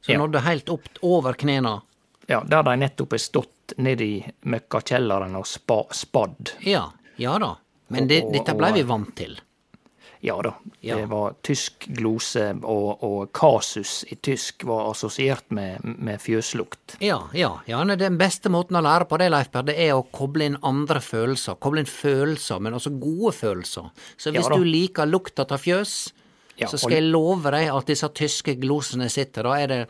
Som 0.00 0.14
Ja. 0.14 0.18
nådde 0.22 0.40
helt 0.46 0.70
opp 0.72 0.88
over 1.04 1.36
knærne. 1.36 1.82
Ja, 2.30 2.40
der 2.46 2.62
de 2.64 2.76
nettopp 2.80 3.12
har 3.12 3.20
stått 3.20 3.74
nede 3.76 4.04
i 4.06 4.14
møkkakjelleren 4.48 5.34
og 5.36 5.44
spa, 5.46 5.82
spadd. 5.92 6.54
Ja, 6.64 6.86
ja 7.20 7.34
da. 7.42 7.50
Men 7.90 8.08
det, 8.10 8.24
Og- 8.24 8.32
dette 8.34 8.54
blei 8.58 8.72
vi 8.78 8.82
vant 8.86 9.14
til. 9.18 9.38
Ja 10.22 10.34
da, 10.44 10.50
Ja. 10.84 10.96
det 10.96 11.06
var 11.08 11.32
tysk 11.42 11.86
glose, 11.96 12.42
og, 12.62 13.02
og 13.02 13.30
kasus 13.32 14.04
i 14.12 14.18
tysk 14.20 14.64
var 14.68 14.90
assosiert 14.90 15.46
med, 15.50 15.80
med 15.82 16.20
fjøslukt. 16.20 16.98
Ja, 17.00 17.22
ja. 17.32 17.54
ja 17.66 17.80
Den 17.96 18.18
beste 18.20 18.52
måten 18.52 18.76
å 18.76 18.82
lære 18.84 19.08
på 19.08 19.16
det, 19.18 19.30
Leif 19.32 19.48
Per, 19.50 19.62
det 19.62 19.78
er 19.80 19.94
å 19.96 20.04
koble 20.12 20.44
inn 20.50 20.58
andre 20.62 21.00
følelser. 21.00 21.56
Koble 21.56 21.80
inn 21.80 21.88
følelser, 21.88 22.60
men 22.60 22.76
også 22.76 22.92
gode 23.00 23.32
følelser. 23.32 23.88
Så 24.18 24.30
hvis 24.34 24.44
Ja 24.44 24.56
du 24.60 24.64
liker 24.64 25.08
lukta 25.08 25.46
av 25.48 25.58
fjøs, 25.64 26.12
så 26.68 26.76
skal 26.76 26.98
jeg 26.98 27.08
love 27.08 27.50
deg 27.56 27.70
at 27.72 27.86
disse 27.88 28.08
tyske 28.12 28.58
glosene 28.60 29.08
sitter. 29.08 29.48
Da 29.48 29.54
er 29.56 29.66
det 29.72 29.80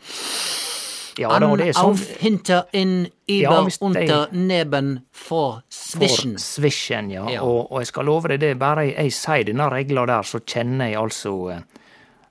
Ja 1.19 1.31
da, 1.39 1.49
det 1.59 1.67
er 1.71 1.75
sånn 1.75 1.95
auf, 1.95 2.03
hinter, 2.21 2.67
in, 2.77 2.93
Ja, 3.27 3.51
über, 3.51 3.65
hvis 3.67 3.79
unter, 3.83 4.31
neben, 4.31 4.91
for, 5.11 5.61
swishen. 5.71 6.37
For 6.37 6.45
svisjen, 6.45 7.11
ja. 7.13 7.25
Ja. 7.31 7.43
Og, 7.43 7.71
og 7.71 7.81
jeg 7.81 7.91
skal 7.91 8.07
love 8.07 8.31
deg 8.31 8.41
det, 8.43 8.53
bare 8.61 8.87
jeg, 8.87 8.95
jeg 8.97 9.15
sier 9.17 9.47
denne 9.49 9.67
regla 9.73 10.05
der, 10.09 10.27
så 10.27 10.41
kjenner 10.45 10.91
jeg 10.91 10.99
altså 11.01 11.33
eh, 11.51 11.63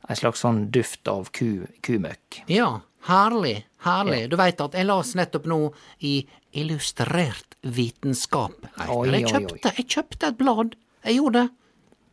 en 0.09 0.21
slags 0.23 0.45
sånn 0.47 0.65
duft 0.75 1.11
av 1.11 1.31
ku, 1.37 1.67
kumøkk. 1.85 2.43
Ja, 2.51 2.73
herlig, 3.11 3.57
herlig. 3.87 4.25
Du 4.33 4.39
veit 4.41 4.61
at 4.65 4.77
jeg 4.79 4.89
las 4.89 5.15
nettopp 5.19 5.49
nå 5.51 5.63
i 6.07 6.21
Illustrert 6.61 7.59
vitenskap. 7.63 8.57
Oi, 8.89 9.05
jeg, 9.13 9.29
kjøpte, 9.31 9.75
jeg 9.77 9.87
kjøpte 9.87 10.33
et 10.33 10.41
blad. 10.41 10.75
Jeg 11.07 11.21
gjorde 11.21 11.45
det. 11.45 11.49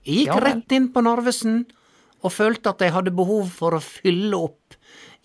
Jeg 0.08 0.22
gikk 0.22 0.30
Ja 0.30 0.38
rett 0.44 0.76
inn 0.78 0.92
på 0.94 1.04
Narvesen 1.04 1.64
og 2.26 2.34
følte 2.34 2.72
at 2.72 2.84
jeg 2.84 2.94
hadde 2.96 3.14
behov 3.16 3.50
for 3.54 3.78
å 3.78 3.82
fylle 3.84 4.38
opp 4.40 4.77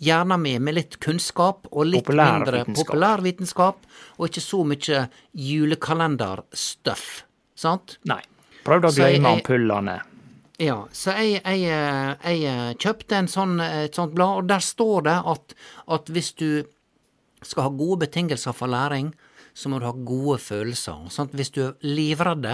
hjernen 0.03 0.43
med 0.43 0.62
med 0.67 0.75
litt 0.75 0.99
kunnskap 1.03 1.69
og 1.71 1.87
litt 1.87 2.09
mindre 2.09 2.65
Populærvitenskap. 2.67 3.85
og 4.19 4.29
ikke 4.29 4.43
så 4.45 4.62
mye 4.67 5.03
julekalenderstuff. 5.35 7.25
Sant? 7.55 7.99
Nei. 8.09 8.23
Prøv 8.67 8.88
å 8.88 8.93
glemme 8.95 9.37
ampullene. 9.38 10.01
Ja, 10.62 10.77
så 10.95 11.15
jeg, 11.19 11.41
jeg, 11.43 11.65
eh, 11.67 12.12
jeg 12.29 12.45
eh, 12.47 12.75
kjøpte 12.79 13.17
en 13.19 13.29
sånn, 13.31 13.57
et 13.65 13.97
sånt 13.99 14.12
blad, 14.15 14.43
og 14.43 14.51
der 14.51 14.62
står 14.62 15.07
det 15.09 15.17
at, 15.33 15.55
at 15.97 16.12
hvis 16.12 16.33
du 16.38 16.49
skal 17.43 17.67
ha 17.67 17.73
gode 17.75 18.05
betingelser 18.05 18.55
for 18.55 18.71
læring, 18.71 19.11
så 19.55 19.69
må 19.73 19.81
du 19.81 19.88
ha 19.88 19.93
gode 19.93 20.38
følelser. 20.38 21.09
Sant? 21.11 21.35
Hvis 21.35 21.51
du 21.57 21.65
er 21.65 21.73
livredd, 21.83 22.47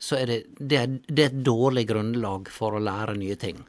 så 0.00 0.16
er 0.22 0.30
det, 0.30 0.38
det, 0.58 0.80
det 1.08 1.26
er 1.26 1.32
et 1.34 1.42
dårlig 1.44 1.86
grunnlag 1.90 2.48
for 2.52 2.76
å 2.78 2.82
lære 2.82 3.18
nye 3.20 3.36
ting. 3.40 3.60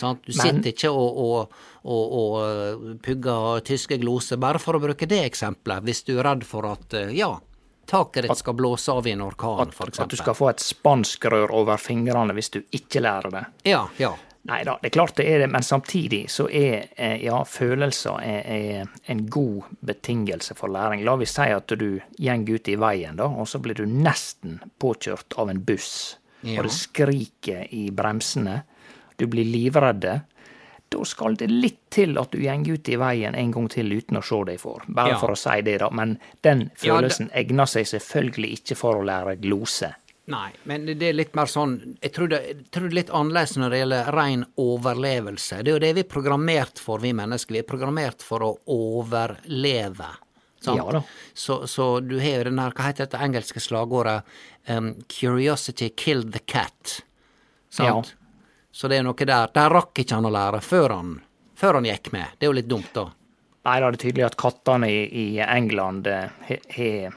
Sant? 0.00 0.24
Du 0.26 0.34
Men- 0.34 0.42
sitter 0.58 0.74
ikke 0.74 0.90
og, 0.90 1.22
og, 1.22 1.62
og, 1.82 2.14
og 2.20 2.38
eh, 2.44 2.86
pugger 3.04 3.60
tyske 3.66 3.98
gloser, 4.02 4.40
bare 4.40 4.60
for 4.62 4.78
å 4.78 4.82
bruke 4.82 5.08
det 5.08 5.20
eksempelet, 5.26 5.84
hvis 5.86 6.04
du 6.08 6.16
er 6.18 6.24
redd 6.30 6.46
for 6.48 6.66
at, 6.70 6.94
eh, 6.98 7.12
ja, 7.18 7.32
taket 7.88 8.26
ditt 8.26 8.38
skal 8.40 8.56
blåse 8.58 8.92
av 8.92 9.06
i 9.06 9.14
en 9.16 9.24
orkan, 9.24 9.70
f.eks. 9.72 10.00
At, 10.00 10.10
du 10.10 10.16
skal 10.20 10.36
få 10.36 10.50
et 10.52 10.62
spanskrør 10.64 11.54
over 11.56 11.80
fingrene 11.80 12.36
hvis 12.36 12.50
du 12.52 12.62
ikke 12.76 13.02
lærer 13.04 13.32
det. 13.34 13.44
Ja, 13.70 13.86
ja. 14.00 14.14
Nei 14.48 14.62
da, 14.64 14.78
det 14.80 14.88
er 14.88 14.94
klart 14.94 15.16
det 15.18 15.26
er 15.28 15.42
det, 15.42 15.48
men 15.52 15.64
samtidig 15.66 16.22
så 16.32 16.46
er 16.48 16.86
eh, 16.96 17.18
ja, 17.24 17.40
følelser 17.44 18.20
er, 18.24 18.46
er 18.48 19.10
en 19.12 19.24
god 19.28 19.66
betingelse 19.84 20.54
for 20.56 20.72
læring. 20.72 21.02
La 21.04 21.16
oss 21.18 21.34
si 21.36 21.48
at 21.52 21.74
du 21.76 21.98
går 22.00 22.46
ut 22.54 22.70
i 22.70 22.76
veien, 22.80 23.18
da, 23.18 23.26
og 23.28 23.48
så 23.50 23.60
blir 23.60 23.76
du 23.76 23.84
nesten 23.88 24.60
påkjørt 24.80 25.36
av 25.36 25.52
en 25.52 25.60
buss, 25.64 26.16
Ja. 26.40 26.60
og 26.60 26.68
det 26.68 26.72
skriker 26.72 27.64
i 27.74 27.88
bremsene, 27.90 28.60
du 29.18 29.26
blir 29.26 29.44
livredde. 29.44 30.20
Da 30.90 31.04
skal 31.04 31.34
det 31.36 31.50
litt 31.50 31.90
til 31.90 32.16
at 32.18 32.30
du 32.32 32.38
går 32.40 32.68
ut 32.72 32.88
i 32.88 32.96
veien 32.96 33.34
en 33.36 33.50
gang 33.52 33.68
til 33.68 33.92
uten 33.92 34.16
å 34.16 34.22
se 34.24 34.38
deg 34.48 34.60
for. 34.60 34.82
Bare 34.88 35.10
Ja. 35.10 35.18
for 35.18 35.28
å 35.34 35.36
si 35.36 35.60
det, 35.60 35.78
da. 35.80 35.90
Men 35.90 36.18
den 36.42 36.70
Ja, 36.82 37.00
det- 37.00 37.10
følelsen 37.12 37.30
egner 37.34 37.66
seg 37.66 37.84
selvfølgelig 37.86 38.52
ikke 38.60 38.76
for 38.76 38.94
å 38.96 39.04
lære 39.04 39.36
glose. 39.40 39.94
Nei, 40.26 40.50
men 40.66 40.84
det 40.84 41.02
er 41.02 41.12
litt 41.14 41.34
mer 41.34 41.46
sånn 41.46 41.96
Jeg 42.02 42.12
tror 42.12 42.28
det, 42.28 42.46
jeg 42.46 42.70
tror 42.70 42.82
det 42.82 42.92
er 42.92 42.94
litt 43.02 43.10
annerledes 43.10 43.56
når 43.56 43.70
det 43.70 43.78
gjelder 43.80 44.12
ren 44.12 44.46
overlevelse. 44.58 45.62
Det 45.64 45.68
er 45.68 45.72
jo 45.72 45.78
det 45.78 45.94
vi 45.94 46.00
er 46.00 46.04
programmert 46.04 46.78
for, 46.78 46.98
vi 46.98 47.12
mennesker. 47.12 47.48
Vi 47.52 47.58
er 47.58 47.62
programmert 47.62 48.20
for 48.22 48.40
å 48.40 48.58
overleve. 48.66 50.06
Sant? 50.60 50.76
Ja 50.76 50.90
da. 50.92 51.02
Så, 51.34 51.62
så 51.66 52.00
du 52.06 52.18
har 52.18 52.38
jo 52.38 52.44
den 52.50 52.58
her, 52.58 52.70
hva 52.72 52.88
heter 52.90 53.06
dette 53.06 53.20
engelske 53.22 53.60
slagordet? 53.62 54.22
Um, 54.68 54.94
'Curiosity 55.08 55.88
killed 55.96 56.32
the 56.32 56.40
cat'. 56.40 57.00
Sant? 57.70 58.14
Så 58.72 58.88
det 58.88 58.98
er 58.98 59.06
noe 59.06 59.28
der. 59.28 59.52
Der 59.54 59.70
rakk 59.72 59.98
ikke 59.98 60.18
han 60.18 60.28
å 60.28 60.32
lære 60.32 60.60
før 60.64 60.96
han, 60.96 61.14
før 61.58 61.80
han 61.80 61.88
gikk 61.88 62.12
med. 62.14 62.36
Det 62.38 62.46
er 62.46 62.52
jo 62.52 62.58
litt 62.60 62.68
dumt, 62.70 62.92
da. 62.94 63.08
Nei, 63.68 63.80
da 63.80 63.88
er 63.88 63.96
det 63.96 64.00
tydelig 64.00 64.28
at 64.28 64.36
kattene 64.40 64.88
i, 64.88 65.00
i 65.04 65.26
England 65.44 66.06
eh, 66.08 66.30
har 66.76 67.16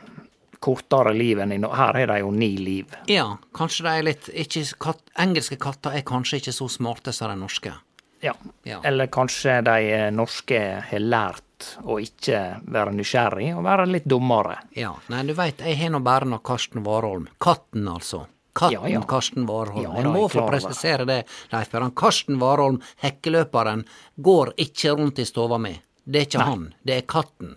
kortere 0.62 1.14
liv 1.14 1.40
enn 1.42 1.56
i 1.56 1.60
Norge. 1.62 1.78
Her 1.80 2.00
har 2.02 2.12
de 2.12 2.18
jo 2.22 2.32
ni 2.36 2.52
liv. 2.58 2.98
Ja, 3.10 3.38
kanskje 3.58 3.86
de 3.88 3.94
er 3.94 4.06
litt 4.06 4.28
ikke, 4.30 4.66
katt, 4.84 5.06
Engelske 5.20 5.58
katter 5.62 5.96
er 5.98 6.04
kanskje 6.06 6.42
ikke 6.42 6.54
så 6.54 6.68
smarte 6.70 7.14
som 7.16 7.32
de 7.32 7.40
norske. 7.40 7.74
Ja. 8.22 8.36
Ja. 8.64 8.82
Eller 8.86 9.10
kanskje 9.10 9.62
de 9.66 9.78
eh, 9.96 10.10
norske 10.14 10.60
har 10.90 11.02
lært 11.02 11.72
å 11.86 11.98
ikke 12.02 12.42
være 12.74 12.94
nysgjerrig, 12.98 13.52
og 13.58 13.66
være 13.66 13.88
litt 13.90 14.06
dummere. 14.10 14.60
Ja, 14.78 14.94
nei, 15.14 15.24
du 15.30 15.34
veit, 15.38 15.62
jeg 15.66 15.78
har 15.78 15.94
nå 15.94 16.02
bare 16.06 16.30
noe 16.30 16.42
Karsten 16.46 16.86
Warholm. 16.86 17.28
Katten, 17.42 17.88
altså. 17.90 18.26
Katten 18.54 18.74
Ja, 18.76 18.88
ja. 18.88 19.02
Karsten 19.08 19.46
Warholm. 19.48 19.84
Ja, 19.86 19.94
jeg 20.02 20.12
må 20.12 20.28
få 20.32 20.44
presisere 20.50 21.06
det, 21.08 21.22
Leif 21.54 21.72
Per. 21.72 21.88
Karsten 21.96 22.40
Warholm, 22.42 22.82
hekkeløperen, 23.04 23.86
går 24.20 24.54
ikke 24.60 24.96
rundt 25.00 25.20
i 25.24 25.26
stova 25.26 25.58
mi. 25.62 25.74
Det 26.04 26.20
er 26.20 26.26
ikke 26.28 26.46
han, 26.48 26.74
det 26.84 26.98
er 26.98 27.02
katten. 27.08 27.56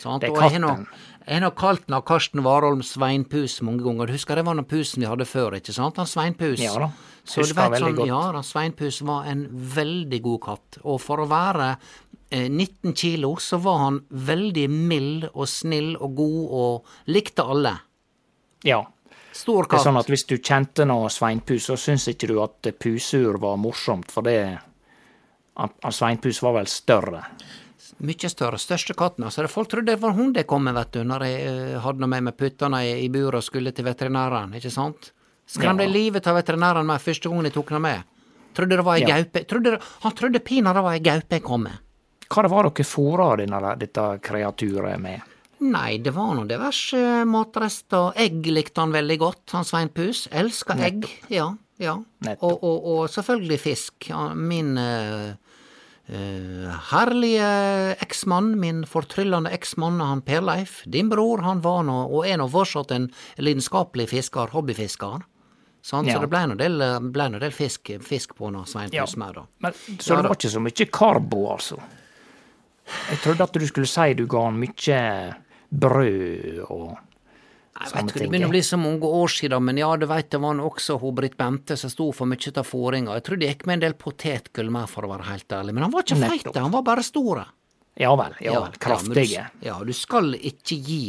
Sant? 0.00 0.24
Det 0.24 0.30
er 0.32 0.38
katten. 0.38 0.86
Jeg 1.24 1.40
har 1.40 1.54
kalt 1.56 1.86
han 1.88 2.02
Karsten 2.04 2.42
Warholm 2.44 2.82
Sveinpus 2.84 3.62
mange 3.64 3.80
ganger. 3.84 4.06
Du 4.10 4.12
husker 4.12 4.36
det 4.36 4.44
var 4.44 4.58
den 4.58 4.66
pusen 4.68 5.00
vi 5.00 5.08
hadde 5.08 5.24
før, 5.24 5.54
ikke 5.56 5.72
sant? 5.72 5.96
Han 5.96 6.08
Sveinpus. 6.10 6.60
Ja 6.60 6.74
da, 6.82 6.90
Så 7.24 7.46
du 7.46 7.54
vet 7.56 7.78
sånn, 7.80 7.94
godt. 7.96 8.10
ja, 8.10 8.42
Sveinpus 8.44 8.98
var 9.08 9.24
en 9.30 9.46
veldig 9.48 10.20
god 10.26 10.40
katt. 10.44 10.78
Og 10.84 10.98
for 11.00 11.22
å 11.24 11.28
være 11.30 11.70
eh, 12.28 12.50
19 12.50 12.92
kilo, 12.92 13.36
så 13.40 13.56
var 13.64 13.78
han 13.86 14.02
veldig 14.10 14.66
mild 14.68 15.30
og 15.32 15.48
snill 15.48 15.94
og 15.96 16.12
god 16.20 16.42
og 16.60 16.92
likte 17.16 17.46
alle. 17.54 17.72
Ja. 18.68 18.82
Stor 19.34 19.66
katt. 19.66 19.70
Det 19.74 19.80
er 19.82 19.88
sånn 19.88 19.98
at 19.98 20.10
hvis 20.12 20.26
du 20.30 20.36
kjente 20.38 20.84
noe 20.86 21.08
Sveinpus, 21.10 21.64
så 21.66 21.74
syns 21.80 22.06
ikke 22.12 22.28
du 22.30 22.36
at 22.44 22.68
pusur 22.78 23.40
var 23.42 23.56
morsomt, 23.58 24.12
for 24.14 24.22
det 24.26 24.38
Sveinpus 25.90 26.40
var 26.42 26.54
vel 26.60 26.70
større. 26.70 27.24
Mykje 28.04 28.30
større. 28.30 28.58
Største 28.58 28.94
katten. 28.98 29.26
Altså, 29.26 29.44
folk 29.50 29.68
trodde 29.70 29.92
det 29.92 30.00
var 30.02 30.14
hund 30.16 30.38
jeg 30.38 30.46
kom 30.50 30.64
med, 30.66 30.74
vet 30.78 30.94
du, 30.96 31.02
når 31.06 31.26
jeg 31.26 31.42
hadde 31.50 31.82
hadde 31.84 32.08
med 32.10 32.24
meg 32.28 32.36
puttene 32.38 32.80
i, 32.86 32.94
i 33.04 33.10
buret 33.12 33.38
og 33.38 33.46
skulle 33.46 33.74
til 33.74 33.86
veterinæren, 33.86 34.54
ikke 34.58 34.72
sant? 34.72 35.12
Skremte 35.46 35.84
Ja. 35.84 35.90
livet 35.92 36.26
av 36.26 36.38
veterinæren 36.38 36.86
med 36.86 37.02
første 37.02 37.28
gangen 37.28 37.44
jeg 37.44 37.54
tok 37.54 37.70
henne 37.74 37.82
med. 37.84 38.02
Trodde 38.54 38.76
det 38.78 38.84
var 38.86 38.96
ei 38.96 39.02
Ja. 39.02 39.16
gaupe. 39.16 39.44
Trodde 39.50 39.70
det, 39.74 39.80
han 40.02 40.12
trodde 40.12 40.40
pinadø 40.40 40.78
det 40.78 40.84
var 40.84 40.92
ei 40.94 41.00
gaupe 41.00 41.30
jeg 41.36 41.42
kom 41.42 41.62
med. 41.64 41.78
Hva 42.30 42.42
det 42.42 42.50
var 42.50 42.62
dere 42.70 42.84
fôra 42.88 43.78
dette 43.78 44.20
kreaturet 44.22 45.00
med? 45.00 45.20
Nei, 45.62 45.98
det 46.02 46.14
var 46.14 46.34
nå 46.36 46.44
diverse 46.48 47.24
matrester. 47.28 48.12
Egg 48.20 48.46
likte 48.50 48.82
han 48.82 48.94
veldig 48.94 49.18
godt, 49.20 49.44
han 49.54 49.66
Svein 49.66 49.92
Pus. 49.94 50.26
Elska 50.32 50.76
egg, 50.82 51.06
ja. 51.32 51.52
ja. 51.82 51.98
Og, 52.40 52.52
og, 52.52 52.86
og 52.94 53.02
selvfølgelig 53.12 53.60
fisk. 53.62 54.08
Min 54.34 54.74
uh, 54.78 55.34
eh, 56.06 56.72
herlige 56.90 57.50
eksmann, 58.04 58.54
min 58.60 58.82
fortryllende 58.88 59.52
eksmann, 59.54 60.02
han 60.02 60.24
Per-Leif, 60.26 60.82
din 60.90 61.12
bror, 61.12 61.44
han 61.46 61.62
var 61.64 61.84
nå, 61.86 62.00
og 62.10 62.26
er 62.28 62.40
nå 62.42 62.48
fortsatt 62.50 62.94
en 62.96 63.08
lidenskapelig 63.38 64.10
fisker, 64.12 64.52
hobbyfisker. 64.56 65.24
Sånn, 65.84 66.08
Ja. 66.08 66.16
Så 66.16 66.24
det 66.24 66.30
ble 66.32 66.40
en 66.46 66.56
del, 66.56 66.80
ble 67.12 67.26
en 67.28 67.36
del 67.42 67.52
fisk, 67.52 67.92
fisk 68.00 68.32
på 68.38 68.48
nå, 68.50 68.64
Svein 68.68 68.90
Ja. 68.92 69.04
Pus 69.04 69.18
med, 69.20 69.34
da. 69.36 69.44
Men, 69.60 69.72
så 69.98 70.14
Ja, 70.14 70.16
det 70.16 70.22
da. 70.22 70.28
var 70.28 70.36
ikke 70.36 70.56
så 70.56 70.64
mye 70.64 70.90
karbo, 70.90 71.52
altså? 71.52 71.80
Jeg 72.84 73.18
trodde 73.24 73.44
at 73.44 73.56
du 73.56 73.66
skulle 73.66 73.88
si 73.88 74.14
du 74.16 74.26
ga 74.26 74.44
han 74.44 74.58
mye 74.60 75.00
brød 75.80 76.62
og 76.68 76.94
Jeg 77.74 77.90
vet 77.90 78.10
ikke, 78.12 78.20
Det 78.20 78.28
begynner 78.30 78.46
å 78.46 78.54
bli 78.54 78.62
så 78.62 78.78
mange 78.78 79.08
år 79.18 79.32
siden, 79.34 79.64
men 79.66 79.78
ja, 79.80 79.88
du 79.98 80.06
veit 80.06 80.28
det 80.30 80.38
var 80.38 80.60
også 80.62 80.94
hun 81.02 81.16
Britt 81.18 81.34
Bente 81.36 81.76
som 81.76 81.90
sto 81.90 82.12
for 82.14 82.30
mye 82.30 82.52
av 82.54 82.68
fôringa. 82.68 83.16
Jeg 83.18 83.24
tror 83.26 83.40
det 83.40 83.48
gikk 83.50 83.66
med 83.66 83.74
en 83.74 83.84
del 83.88 83.96
potetgull 83.98 84.70
med, 84.70 84.86
for 84.92 85.08
å 85.08 85.10
være 85.10 85.26
helt 85.32 85.56
ærlig. 85.58 85.74
Men 85.74 85.88
han 85.88 85.94
var 85.94 86.06
ikke 86.06 86.20
feit, 86.22 86.52
han 86.54 86.74
var 86.76 86.86
bare 86.86 87.02
stor. 87.02 87.42
Ja 87.98 88.14
vel, 88.18 88.38
ja 88.42 88.54
vel. 88.60 88.78
Kraftige. 88.78 89.48
du, 89.58 89.66
ja, 89.66 89.80
du 89.82 89.92
skal 89.94 90.34
ikke 90.38 90.78
gi 90.86 91.02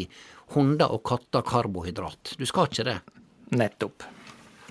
hunder 0.53 0.93
og 0.93 1.03
katter 1.05 1.45
karbohydrat. 1.45 2.35
Du 2.37 2.45
skal 2.49 2.69
ikke 2.69 2.85
det. 2.89 2.99
Nettopp. 3.57 4.05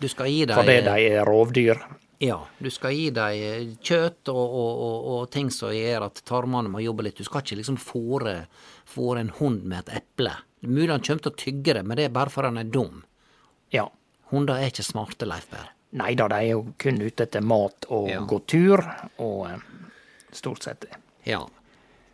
Du 0.02 0.08
skal 0.10 0.30
gi 0.30 0.44
dem 0.50 0.58
Fordi 0.58 0.80
de 0.86 1.08
er 1.14 1.26
rovdyr. 1.26 1.78
Ja, 2.22 2.38
du 2.58 2.70
skal 2.70 2.94
gi 2.94 3.08
dem 3.14 3.74
kjøtt 3.82 4.30
og, 4.32 4.42
og, 4.42 4.82
og, 4.86 5.08
og 5.14 5.24
ting 5.34 5.50
som 5.52 5.74
gjør 5.74 6.06
at 6.08 6.22
tarmene 6.26 6.70
må 6.70 6.82
jobbe 6.84 7.06
litt. 7.06 7.18
Du 7.18 7.26
skal 7.26 7.42
ikke 7.42 7.58
liksom 7.58 7.78
fôre 7.82 8.44
fôre 8.88 9.20
en 9.20 9.32
hund 9.38 9.64
med 9.64 9.84
et 9.88 9.96
eple. 10.02 10.32
Det 10.60 10.68
er 10.68 10.74
mulig 10.76 10.90
han 10.94 11.00
kommer 11.04 11.22
til 11.26 11.32
å 11.32 11.40
tygge 11.44 11.74
det, 11.78 11.82
men 11.84 11.96
det 11.98 12.04
er 12.08 12.14
bare 12.14 12.30
for 12.32 12.46
han 12.48 12.58
er 12.60 12.64
dum. 12.64 13.02
Ja. 13.74 13.88
Hunder 14.30 14.56
er 14.60 14.70
ikke 14.72 14.84
smarte, 14.86 15.26
Leif 15.28 15.48
Berr. 15.50 15.70
Nei 15.94 16.14
da, 16.18 16.26
de 16.28 16.34
er 16.40 16.48
jo 16.54 16.62
kun 16.80 16.96
ute 17.04 17.22
etter 17.26 17.40
mat 17.44 17.86
og 17.94 18.08
Ja. 18.10 18.20
gå 18.26 18.38
tur, 18.50 18.80
og 19.22 19.44
eh, 19.50 19.60
stort 20.34 20.62
sett 20.66 20.80
det. 20.88 20.96
Ja. 21.28 21.42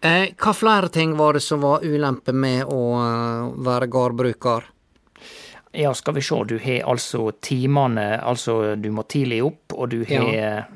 Eh, 0.03 0.33
hva 0.37 0.53
flere 0.57 0.89
ting 0.93 1.15
var 1.17 1.35
det 1.37 1.41
som 1.45 1.61
var 1.65 1.81
ulempe 1.85 2.33
med 2.33 2.65
å 2.69 2.81
eh, 3.01 3.55
være 3.65 3.87
gårdbruker? 3.93 4.69
Ja, 5.73 5.93
skal 5.95 6.15
vi 6.15 6.21
sjå, 6.27 6.43
du 6.51 6.59
har 6.59 6.83
altså 6.91 7.31
timene, 7.41 8.19
altså 8.21 8.75
du 8.77 8.91
må 8.91 9.05
tidlig 9.07 9.43
opp, 9.47 9.73
og 9.77 9.89
du 9.93 10.01
har 10.09 10.67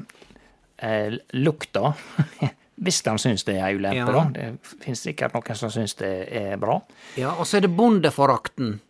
eh, 0.79 1.17
lukta. 1.33 1.95
Hvis 2.83 3.03
han 3.07 3.19
syns 3.23 3.45
det 3.47 3.55
er 3.59 3.69
ei 3.69 3.77
ulempe, 3.79 3.97
Ja. 3.97 4.07
da. 4.11 4.25
Det 4.35 4.81
finnes 4.83 5.03
sikkert 5.05 5.35
noen 5.37 5.55
som 5.57 5.71
syns 5.71 5.95
det 6.01 6.29
er 6.33 6.57
bra. 6.57 6.81
Ja, 7.17 7.35
og 7.39 7.47
så 7.47 7.59
er 7.59 7.61
det 7.69 7.77
bondeforakten. 7.77 8.81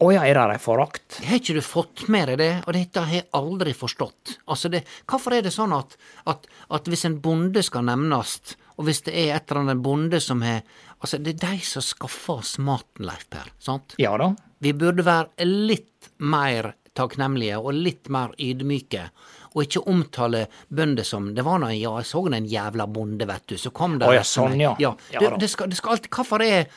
Å 0.00 0.12
ja, 0.14 0.22
er 0.24 0.34
det 0.38 0.54
ei 0.54 0.58
forakt? 0.62 1.18
Har 1.28 1.36
ikke 1.36 1.54
du 1.58 1.60
fått 1.60 2.06
med 2.08 2.28
deg 2.30 2.38
det? 2.40 2.52
Og 2.66 2.72
dette 2.72 3.02
har 3.04 3.12
jeg 3.18 3.26
aldri 3.36 3.74
forstått. 3.76 4.38
Altså, 4.48 4.70
det, 4.72 4.84
hvorfor 5.10 5.34
er 5.36 5.42
det 5.44 5.52
sånn 5.52 5.74
at, 5.76 5.96
at, 6.30 6.46
at 6.70 6.88
hvis 6.88 7.04
en 7.04 7.18
bonde 7.20 7.60
skal 7.62 7.84
nevnes, 7.84 8.38
og 8.78 8.86
hvis 8.88 9.02
det 9.04 9.12
er 9.12 9.34
et 9.36 9.50
eller 9.50 9.60
annet 9.66 9.82
bonde 9.84 10.20
som 10.24 10.40
har 10.46 10.62
Altså, 11.00 11.16
det 11.16 11.30
er 11.42 11.54
de 11.56 11.58
som 11.64 11.80
skaffer 11.80 12.42
oss 12.42 12.58
maten, 12.60 13.06
Leif 13.08 13.22
Per, 13.32 13.46
sant? 13.58 13.94
Ja 13.96 14.18
da. 14.20 14.34
Vi 14.60 14.74
burde 14.76 15.00
være 15.06 15.46
litt 15.48 16.10
mer 16.20 16.74
takknemlige 16.92 17.56
og 17.56 17.72
litt 17.72 18.10
mer 18.12 18.34
ydmyke, 18.36 19.06
og 19.54 19.62
ikke 19.64 19.82
omtale 19.90 20.44
bønder 20.68 21.02
som 21.06 21.32
Det 21.34 21.42
var 21.44 21.58
nå 21.58 21.70
ja, 21.74 21.96
jeg 21.98 22.06
så 22.06 22.20
en 22.30 22.46
jævla 22.46 22.86
bonde, 22.86 23.26
vet 23.26 23.46
du, 23.50 23.56
så 23.58 23.70
kom 23.74 23.98
det 23.98 24.06
Å 24.06 24.14
ja, 24.14 24.22
sånn, 24.22 24.54
ja. 24.60 24.76
ja. 24.78 24.94
Ja 25.12 25.20
det, 25.24 25.40
det, 25.40 25.48
skal, 25.50 25.68
det 25.72 25.76
skal 25.80 25.96
alltid 25.96 26.10
Hvorfor 26.14 26.44
er 26.46 26.68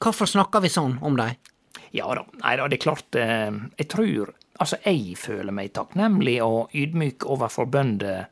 Hvorfor 0.00 0.26
snakker 0.28 0.60
vi 0.64 0.70
sånn 0.72 0.98
om 1.04 1.16
dem? 1.16 1.34
Ja 1.96 2.08
da. 2.16 2.24
Nei 2.42 2.56
da, 2.56 2.66
det 2.68 2.78
er 2.78 2.84
klart 2.86 3.16
eh, 3.20 3.50
Jeg 3.78 3.88
tror 3.92 4.32
Altså, 4.56 4.78
jeg 4.88 5.18
føler 5.20 5.52
meg 5.52 5.74
takknemlig 5.76 6.38
og 6.40 6.72
ydmyk 6.72 7.26
overfor 7.28 7.66
bønder. 7.68 8.22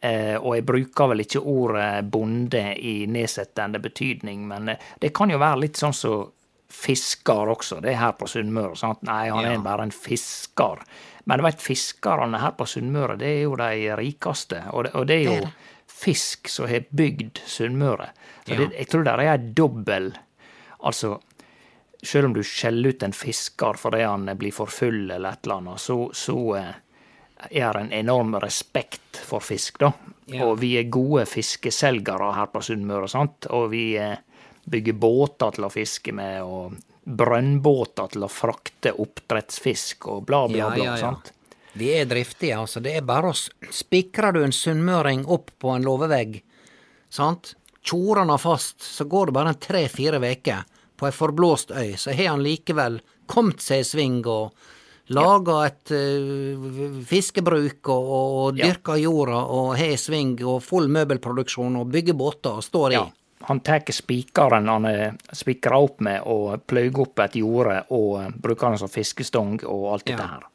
Eh, 0.00 0.36
og 0.40 0.54
jeg 0.56 0.64
bruker 0.64 1.10
vel 1.10 1.20
ikke 1.20 1.42
ordet 1.44 2.06
bonde 2.08 2.62
i 2.80 3.02
nedsettende 3.10 3.76
betydning, 3.84 4.46
men 4.48 4.70
eh, 4.72 4.86
det 5.02 5.10
kan 5.12 5.28
jo 5.28 5.36
være 5.42 5.66
litt 5.66 5.76
sånn 5.76 5.92
som 5.92 6.30
fisker 6.72 7.52
også. 7.52 7.82
Det 7.84 7.92
er 7.92 8.00
her 8.00 8.16
på 8.16 8.28
Sunnmøre. 8.32 8.76
sant? 8.80 9.02
Nei, 9.04 9.28
han 9.28 9.44
Ja. 9.44 9.52
er 9.58 9.58
bare 9.64 9.82
en 9.88 9.92
fisker. 9.92 10.80
Men 11.28 11.38
du 11.40 11.44
veit, 11.44 11.60
fiskerne 11.60 12.40
her 12.40 12.54
på 12.56 12.64
Sunnmøre, 12.68 13.18
det 13.20 13.28
er 13.28 13.42
jo 13.44 13.56
de 13.60 13.96
rikeste. 14.00 14.62
Og 14.72 14.86
det, 14.86 14.94
og 14.96 15.06
det 15.10 15.18
er 15.18 15.24
jo 15.26 15.34
Det 15.42 15.50
er 15.50 15.74
fisk 15.98 16.48
som 16.48 16.68
har 16.70 16.86
bygd 16.94 17.40
Sunnmøre. 17.46 18.10
Så 18.46 18.54
Ja. 18.54 18.56
det, 18.62 18.70
jeg 18.78 18.88
tror 18.88 19.04
det 19.04 19.12
er 19.12 19.24
ei 19.32 19.36
dobbel 19.52 20.12
Altså, 20.80 21.18
selv 22.02 22.26
om 22.28 22.34
du 22.36 22.42
skjeller 22.46 22.94
ut 22.94 23.02
en 23.02 23.12
fisker 23.12 23.74
fordi 23.76 24.04
han 24.06 24.28
blir 24.38 24.52
for 24.54 24.70
full 24.70 25.10
eller 25.10 25.32
et 25.32 25.44
eller 25.44 25.56
annet, 25.56 25.80
så, 25.82 25.96
så 26.14 26.36
eh, 26.56 26.74
er 27.50 27.72
det 27.72 27.80
en 27.80 27.92
enorm 27.92 28.36
respekt 28.38 29.18
for 29.26 29.40
fisk, 29.42 29.80
da. 29.82 29.90
Ja. 30.30 30.44
Og 30.46 30.60
vi 30.60 30.76
er 30.78 30.86
gode 30.92 31.26
fiskeselgere 31.26 32.30
her 32.36 32.46
på 32.52 32.62
Sunnmøre, 32.62 33.08
sant. 33.10 33.46
Og 33.50 33.70
vi 33.74 33.96
eh, 33.98 34.14
bygger 34.70 34.92
båter 35.02 35.56
til 35.56 35.66
å 35.66 35.72
fiske 35.72 36.14
med, 36.14 36.42
og 36.46 36.78
brønnbåter 37.08 38.12
til 38.12 38.24
å 38.26 38.30
frakte 38.30 38.92
oppdrettsfisk, 39.00 40.08
og 40.12 40.26
bla, 40.28 40.44
bla, 40.48 40.70
bla. 40.74 40.84
ja, 40.84 40.94
ja. 40.94 40.96
sant. 41.00 41.32
Vi 41.78 41.92
er 41.94 42.08
driftige, 42.10 42.58
altså. 42.58 42.80
Det 42.84 42.96
er 42.98 43.06
bare 43.06 43.32
å 43.32 43.36
spikre 43.36 43.74
Spikrer 43.78 44.34
du 44.34 44.42
en 44.44 44.54
sunnmøring 44.54 45.26
opp 45.30 45.52
på 45.60 45.70
en 45.74 45.84
låvevegg, 45.86 46.40
sant, 47.12 47.54
tjorer 47.84 48.24
han 48.24 48.38
fast, 48.40 48.82
så 48.82 49.04
går 49.04 49.28
det 49.28 49.36
bare 49.36 49.54
tre-fire 49.60 50.20
veker. 50.22 50.66
På 50.98 51.06
ei 51.06 51.14
forblåst 51.14 51.70
øy, 51.70 51.94
så 51.96 52.10
har 52.10 52.32
han 52.32 52.42
likevel 52.42 52.98
kommet 53.30 53.62
seg 53.62 53.84
i 53.84 53.86
sving 53.86 54.18
og 54.26 54.56
laga 55.14 55.60
et 55.68 55.92
uh, 55.94 56.98
fiskebruk 57.08 57.88
og, 57.92 58.10
og 58.16 58.58
dyrka 58.58 58.98
jorda 59.00 59.44
og 59.54 59.70
har 59.78 59.94
i 59.94 60.00
sving 60.00 60.34
og 60.42 60.60
full 60.64 60.90
møbelproduksjon 60.92 61.78
og 61.80 61.92
bygger 61.94 62.18
båter 62.18 62.58
og 62.58 62.66
står 62.66 62.96
i. 62.96 62.98
Ja. 62.98 63.06
Han 63.46 63.60
tar 63.60 63.80
spikeren 63.92 64.68
han 64.68 64.84
er 64.84 65.14
spikra 65.32 65.78
opp 65.78 66.00
med, 66.00 66.20
og 66.26 66.66
pløyer 66.66 66.98
opp 67.00 67.18
et 67.20 67.36
jorde, 67.38 67.84
og 67.90 68.20
eh, 68.22 68.30
bruker 68.34 68.70
den 68.70 68.78
som 68.78 68.88
fiskestong 68.88 69.60
og 69.64 69.92
alt 69.92 70.04
dette 70.06 70.22
Ja. 70.22 70.26
her. 70.26 70.46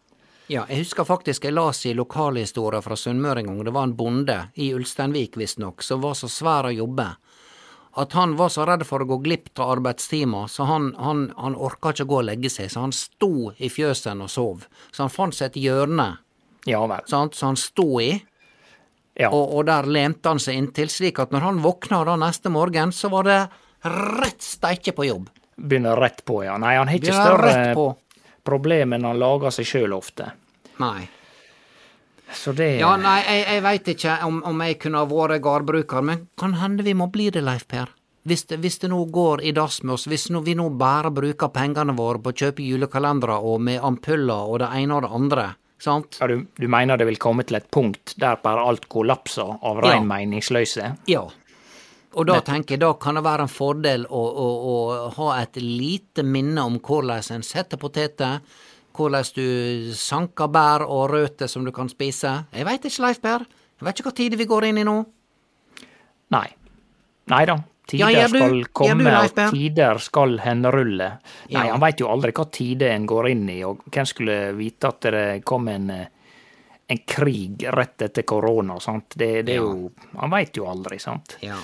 Ja, 0.49 0.65
jeg 0.69 0.83
husker 0.83 1.05
faktisk 1.07 1.45
jeg 1.45 1.53
las 1.53 1.85
i 1.85 1.93
lokalhistoria 1.93 2.81
fra 2.83 2.95
Sunnmøre 2.99 3.39
en 3.39 3.45
gang. 3.45 3.63
Det 3.63 3.71
var 3.73 3.83
en 3.87 3.95
bonde, 3.95 4.49
i 4.55 4.73
Ulsteinvik 4.75 5.37
visstnok, 5.39 5.81
som 5.81 6.01
var 6.01 6.13
så 6.13 6.27
svær 6.27 6.67
å 6.67 6.73
jobbe 6.75 7.15
at 7.95 8.11
han 8.17 8.35
var 8.35 8.49
så 8.49 8.65
redd 8.65 8.83
for 8.89 8.99
å 9.03 9.05
gå 9.05 9.19
glipp 9.21 9.59
av 9.61 9.69
arbeidstimer, 9.77 10.47
så 10.49 10.63
han, 10.65 10.95
han, 10.97 11.27
han 11.37 11.55
orka 11.55 11.91
ikke 11.93 12.07
gå 12.09 12.15
og 12.23 12.25
legge 12.25 12.49
seg, 12.49 12.71
så 12.73 12.81
han 12.81 12.91
sto 12.91 13.51
i 13.61 13.69
fjøsen 13.69 14.21
og 14.25 14.29
sov. 14.33 14.63
Så 14.91 15.03
han 15.03 15.11
fant 15.13 15.35
seg 15.37 15.51
et 15.51 15.59
hjørne 15.61 16.07
Ja 16.65 16.79
vel. 16.89 17.03
sant, 17.05 17.35
så 17.37 17.45
han 17.51 17.55
sto 17.55 17.99
i, 18.01 18.15
Ja. 19.19 19.29
og, 19.29 19.51
og 19.53 19.65
der 19.69 19.85
lente 19.85 20.31
han 20.31 20.39
seg 20.41 20.57
inntil, 20.57 20.89
slik 20.89 21.19
at 21.21 21.33
når 21.33 21.43
han 21.45 21.61
våkna 21.61 21.99
da 22.07 22.15
neste 22.17 22.49
morgen, 22.49 22.91
så 22.91 23.11
var 23.13 23.27
det 23.29 23.39
rett 23.85 24.41
steike 24.41 24.95
på 24.97 25.05
jobb. 25.05 25.27
Begynner 25.55 25.99
rett 26.01 26.23
på, 26.25 26.39
ja. 26.45 26.57
Nei, 26.57 26.75
han 26.79 26.89
har 26.89 26.97
ikke 26.97 27.13
større 27.13 27.91
problem 28.43 28.95
enn 28.97 29.05
han 29.05 29.19
lager 29.21 29.53
seg 29.53 29.69
sjøl 29.69 29.93
ofte. 29.95 30.31
Nei. 30.81 31.05
Så 32.33 32.55
det 32.57 32.79
Ja, 32.79 32.95
nei, 32.97 33.19
jeg, 33.21 33.43
jeg 33.45 33.63
veit 33.63 33.89
ikke 33.93 34.15
om, 34.25 34.39
om 34.49 34.63
jeg 34.65 34.79
kunne 34.81 35.03
ha 35.03 35.09
vært 35.09 35.43
gardbruker, 35.45 36.01
men 36.01 36.27
kan 36.39 36.55
hende 36.57 36.85
vi 36.85 36.95
må 36.97 37.11
bli 37.13 37.29
det, 37.29 37.43
Leif 37.45 37.67
Per. 37.69 37.91
Hvis 38.23 38.45
det, 38.47 38.61
hvis 38.63 38.79
det 38.79 38.89
nå 38.89 39.01
går 39.11 39.43
i 39.43 39.51
dass 39.51 39.81
med 39.83 39.97
oss, 39.97 40.07
hvis 40.07 40.29
vi 40.31 40.55
nå 40.55 40.69
bare 40.79 41.11
bruker 41.11 41.51
pengene 41.51 41.93
våre 41.97 42.21
på 42.23 42.31
å 42.31 42.37
kjøpe 42.39 42.63
julekalendere 42.63 43.35
og 43.35 43.59
med 43.61 43.83
ampuller 43.83 44.47
og 44.47 44.61
det 44.63 44.69
ene 44.79 44.95
og 44.95 45.03
det 45.03 45.11
andre, 45.19 45.47
sant? 45.83 46.17
ja, 46.21 46.27
du, 46.31 46.45
du 46.57 46.67
mener 46.71 46.97
det 46.97 47.05
vil 47.09 47.19
komme 47.21 47.43
til 47.47 47.57
et 47.59 47.67
punkt 47.71 48.15
der 48.21 48.39
bare 48.43 48.63
alt 48.69 48.87
kollapser 48.89 49.57
av 49.61 49.81
Ja. 49.83 49.93
rein 49.93 50.07
meningsløse? 50.09 50.93
Ja. 51.11 51.25
Og 52.13 52.27
da 52.29 52.39
tenker 52.45 52.75
jeg 52.75 52.83
da 52.83 52.91
kan 53.01 53.17
det 53.17 53.23
være 53.25 53.47
en 53.47 53.49
fordel 53.49 54.03
å, 54.05 54.21
å, 54.21 54.47
å 54.69 55.09
ha 55.15 55.31
et 55.41 55.57
lite 55.57 56.21
minne 56.23 56.61
om 56.61 56.75
hvordan 56.79 57.23
en 57.33 57.41
setter 57.45 57.79
poteter, 57.81 58.39
hvordan 58.93 59.25
du 59.33 59.93
sanker 59.97 60.51
bær 60.53 60.85
og 60.85 61.07
røtter 61.09 61.49
som 61.49 61.65
du 61.65 61.71
kan 61.73 61.89
spise. 61.89 62.35
Jeg 62.53 62.67
veit 62.69 62.85
ikke, 62.85 63.01
Leif 63.07 63.21
Per. 63.23 63.47
Jeg 63.81 63.87
vet 63.87 63.97
ikke 63.99 64.11
hva 64.11 64.15
tid 64.19 64.35
vi 64.37 64.45
går 64.45 64.67
inn 64.69 64.77
i 64.83 64.85
nå. 64.85 64.99
Nei. 66.37 66.45
Nei 67.33 67.43
da. 67.49 67.57
Tider 67.85 68.09
Ja, 68.11 68.27
du- 68.27 68.37
skal 68.37 68.63
komme, 68.71 69.13
og 69.25 69.51
tider 69.51 69.97
skal 69.99 70.37
henrulle. 70.39 71.09
Nei, 71.51 71.67
han 71.67 71.79
veit 71.81 71.99
jo 71.99 72.07
aldri 72.07 72.31
hva 72.31 72.45
tide 72.49 72.89
en 72.93 73.05
går 73.05 73.29
inn 73.29 73.49
i, 73.49 73.63
og 73.67 73.83
hvem 73.91 74.05
skulle 74.07 74.37
vite 74.55 74.87
at 74.87 75.01
det 75.11 75.43
kom 75.45 75.67
en, 75.67 75.89
eh, 75.89 76.05
en 76.89 76.97
krig 77.05 77.65
rett 77.75 78.01
etter 78.01 78.23
korona, 78.23 78.79
sant. 78.79 79.09
Det, 79.17 79.45
det 79.45 79.55
er 79.57 79.61
jo 79.61 79.91
Han 80.19 80.29
veit 80.31 80.55
jo 80.55 80.65
aldri, 80.65 80.99
sant. 80.99 81.37
Ja. 81.41 81.57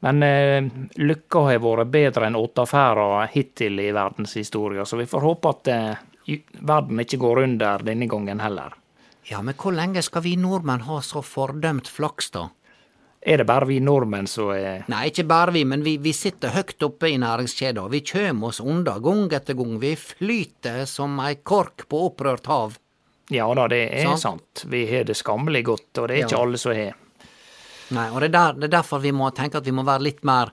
Men 0.00 0.22
eh, 0.22 0.62
lykka 0.94 1.42
har 1.50 1.58
vært 1.58 1.90
bedre 1.90 2.26
enn 2.28 2.36
åtaferda 2.38 3.26
hittil 3.32 3.80
i 3.80 3.90
verdenshistoria, 3.90 4.84
så 4.86 4.96
vi 4.96 5.06
får 5.10 5.20
håpe 5.26 5.48
at 5.48 5.68
eh, 5.74 5.96
verden 6.60 7.00
ikke 7.02 7.18
går 7.18 7.42
under 7.42 7.78
denne 7.82 8.06
gangen 8.06 8.38
heller. 8.40 8.74
Ja, 9.28 9.42
men 9.42 9.54
hvor 9.58 9.74
lenge 9.74 10.02
skal 10.02 10.22
vi 10.22 10.36
nordmenn 10.36 10.86
ha 10.86 11.00
så 11.04 11.20
fordømt 11.20 11.88
flaks, 11.90 12.30
da? 12.30 12.46
Er 13.20 13.40
det 13.40 13.46
bare 13.48 13.66
vi 13.66 13.80
nordmenn 13.82 14.28
som 14.30 14.52
er 14.54 14.84
Nei, 14.88 15.08
ikke 15.10 15.24
bare 15.26 15.52
vi, 15.52 15.64
men 15.66 15.82
vi, 15.82 15.96
vi 15.98 16.12
sitter 16.14 16.52
høyt 16.54 16.82
oppe 16.86 17.08
i 17.10 17.16
næringskjeda. 17.18 17.82
Vi 17.90 18.00
kjem 18.06 18.44
oss 18.46 18.60
unna 18.62 18.94
gang 19.02 19.24
etter 19.34 19.56
gang. 19.58 19.74
Vi 19.82 19.94
flyter 19.98 20.84
som 20.86 21.18
ei 21.24 21.34
kork 21.42 21.88
på 21.90 22.04
opprørt 22.06 22.46
hav. 22.46 22.76
Ja 23.34 23.48
da, 23.58 23.66
det 23.68 23.82
er 23.92 24.06
Sant. 24.14 24.22
sant. 24.22 24.64
Vi 24.70 24.84
har 24.88 25.04
det 25.04 25.16
skammelig 25.18 25.64
godt, 25.66 25.90
og 25.98 26.08
det 26.08 26.14
er 26.14 26.20
Ja. 26.22 26.26
ikke 26.30 26.42
alle 26.46 26.58
som 26.62 26.72
har. 26.78 26.94
Nei, 27.90 28.06
og 28.12 28.20
det 28.20 28.28
er, 28.30 28.34
der, 28.38 28.52
det 28.60 28.64
er 28.68 28.76
derfor 28.78 29.00
vi 29.02 29.12
må 29.12 29.30
tenke 29.34 29.58
at 29.58 29.64
vi 29.66 29.72
må 29.72 29.82
være 29.84 30.02
litt 30.06 30.22
mer 30.24 30.52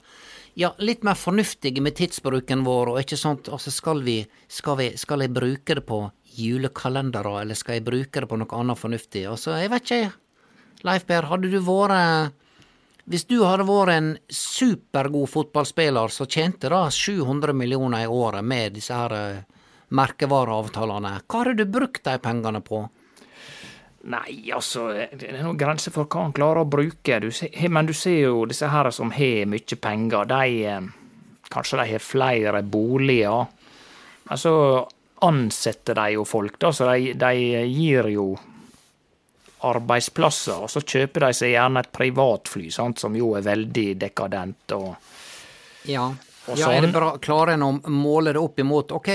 ja, 0.56 0.69
litt 0.80 1.04
mer 1.04 1.15
fornuftige 1.19 1.82
med 1.84 1.95
tidsbruken 1.99 2.62
vår, 2.63 2.93
og 2.93 2.99
ikke 3.01 3.17
sånt 3.19 3.49
Altså, 3.51 3.71
skal 3.75 3.99
vi 4.06 4.21
Skal, 4.47 4.78
vi, 4.80 4.86
skal 4.97 5.19
jeg 5.25 5.34
bruke 5.36 5.75
det 5.75 5.84
på 5.86 5.97
julekalendere, 6.38 7.41
eller 7.41 7.56
skal 7.60 7.75
jeg 7.78 7.84
bruke 7.88 8.21
det 8.23 8.30
på 8.32 8.38
noe 8.39 8.56
annet 8.60 8.80
fornuftig? 8.80 9.25
Altså, 9.30 9.56
jeg 9.60 9.69
vet 9.73 9.91
ikke, 9.91 10.13
Leif 10.88 11.06
Per, 11.10 11.28
hadde 11.32 11.51
du 11.51 11.60
vært 11.60 12.34
Hvis 13.05 13.27
du 13.29 13.43
hadde 13.45 13.67
vært 13.67 13.93
en 13.93 14.07
supergod 14.33 15.29
fotballspiller 15.29 16.09
som 16.09 16.25
tjente 16.25 16.71
da 16.73 16.87
700 16.89 17.53
millioner 17.53 18.07
i 18.07 18.09
året 18.09 18.41
med 18.41 18.73
disse 18.73 18.97
her 18.97 19.13
eh, 19.13 19.43
merkevareavtalene, 19.93 21.11
hva 21.29 21.41
hadde 21.43 21.59
du 21.59 21.69
brukt 21.69 22.01
de 22.07 22.15
pengene 22.23 22.63
på? 22.65 22.81
Nei, 24.09 24.49
altså, 24.53 24.87
det 25.13 25.29
er 25.29 25.37
noen 25.43 25.57
grenser 25.57 25.93
for 25.93 26.09
hva 26.09 26.25
han 26.25 26.33
klarer 26.33 26.63
å 26.63 26.69
bruke. 26.69 27.19
Du 27.21 27.29
ser, 27.33 27.53
men 27.69 27.85
du 27.85 27.93
ser 27.93 28.23
jo 28.23 28.43
disse 28.49 28.69
her 28.73 28.89
som 28.93 29.13
har 29.13 29.45
mye 29.53 29.79
penger, 29.81 30.29
de 30.33 30.59
eh, 30.65 30.91
Kanskje 31.45 31.77
de 31.77 31.83
har 31.91 32.01
flere 32.01 32.63
boliger. 32.65 33.45
Men 34.25 34.39
så 34.41 34.53
ansetter 35.29 35.93
de 35.93 36.15
jo 36.15 36.23
folk, 36.25 36.57
da, 36.57 36.71
så 36.73 36.89
de, 36.89 37.13
de 37.13 37.61
gir 37.69 38.09
jo 38.09 38.31
arbeidsplasser. 39.65 40.62
Og 40.65 40.69
så 40.71 40.82
kjøper 40.82 41.28
de 41.28 41.34
seg 41.34 41.54
gjerne 41.56 41.84
et 41.84 41.91
privatfly, 41.95 42.69
sant, 42.73 42.99
som 43.01 43.15
jo 43.17 43.34
er 43.39 43.45
veldig 43.47 43.89
dekadent. 44.06 44.71
og 44.78 44.95
Ja. 45.89 46.08
Og 46.47 46.60
ja, 46.60 46.67
er 46.69 46.82
det 46.82 46.89
sånn- 46.91 46.93
bra, 46.93 47.17
klarer 47.17 47.54
en 47.54 47.63
å 47.65 47.71
måle 47.89 48.32
det 48.34 48.38
opp 48.38 48.60
imot 48.62 48.91
Ok, 48.91 49.08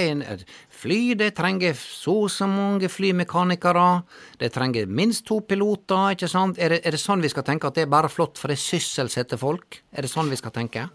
fly 0.80 1.14
det 1.18 1.32
trenger 1.38 1.76
så 1.76 2.16
og 2.24 2.32
så 2.32 2.48
mange 2.50 2.88
flymekanikere, 2.90 4.02
det 4.40 4.50
trenger 4.54 4.88
minst 4.88 5.26
to 5.28 5.40
piloter, 5.46 6.14
ikke 6.14 6.28
sant? 6.30 6.58
Er 6.58 6.74
det, 6.74 6.80
er 6.86 6.96
det 6.96 7.00
sånn 7.02 7.22
vi 7.24 7.30
skal 7.32 7.46
tenke, 7.46 7.68
at 7.68 7.78
det 7.78 7.86
er 7.86 7.92
bare 7.92 8.10
flott 8.12 8.40
for 8.40 8.52
det 8.52 8.58
sysselsetter 8.60 9.40
folk? 9.40 9.80
Er 9.92 10.06
det 10.06 10.12
sånn 10.12 10.30
vi 10.32 10.38
skal 10.40 10.54
tenke? 10.56 10.86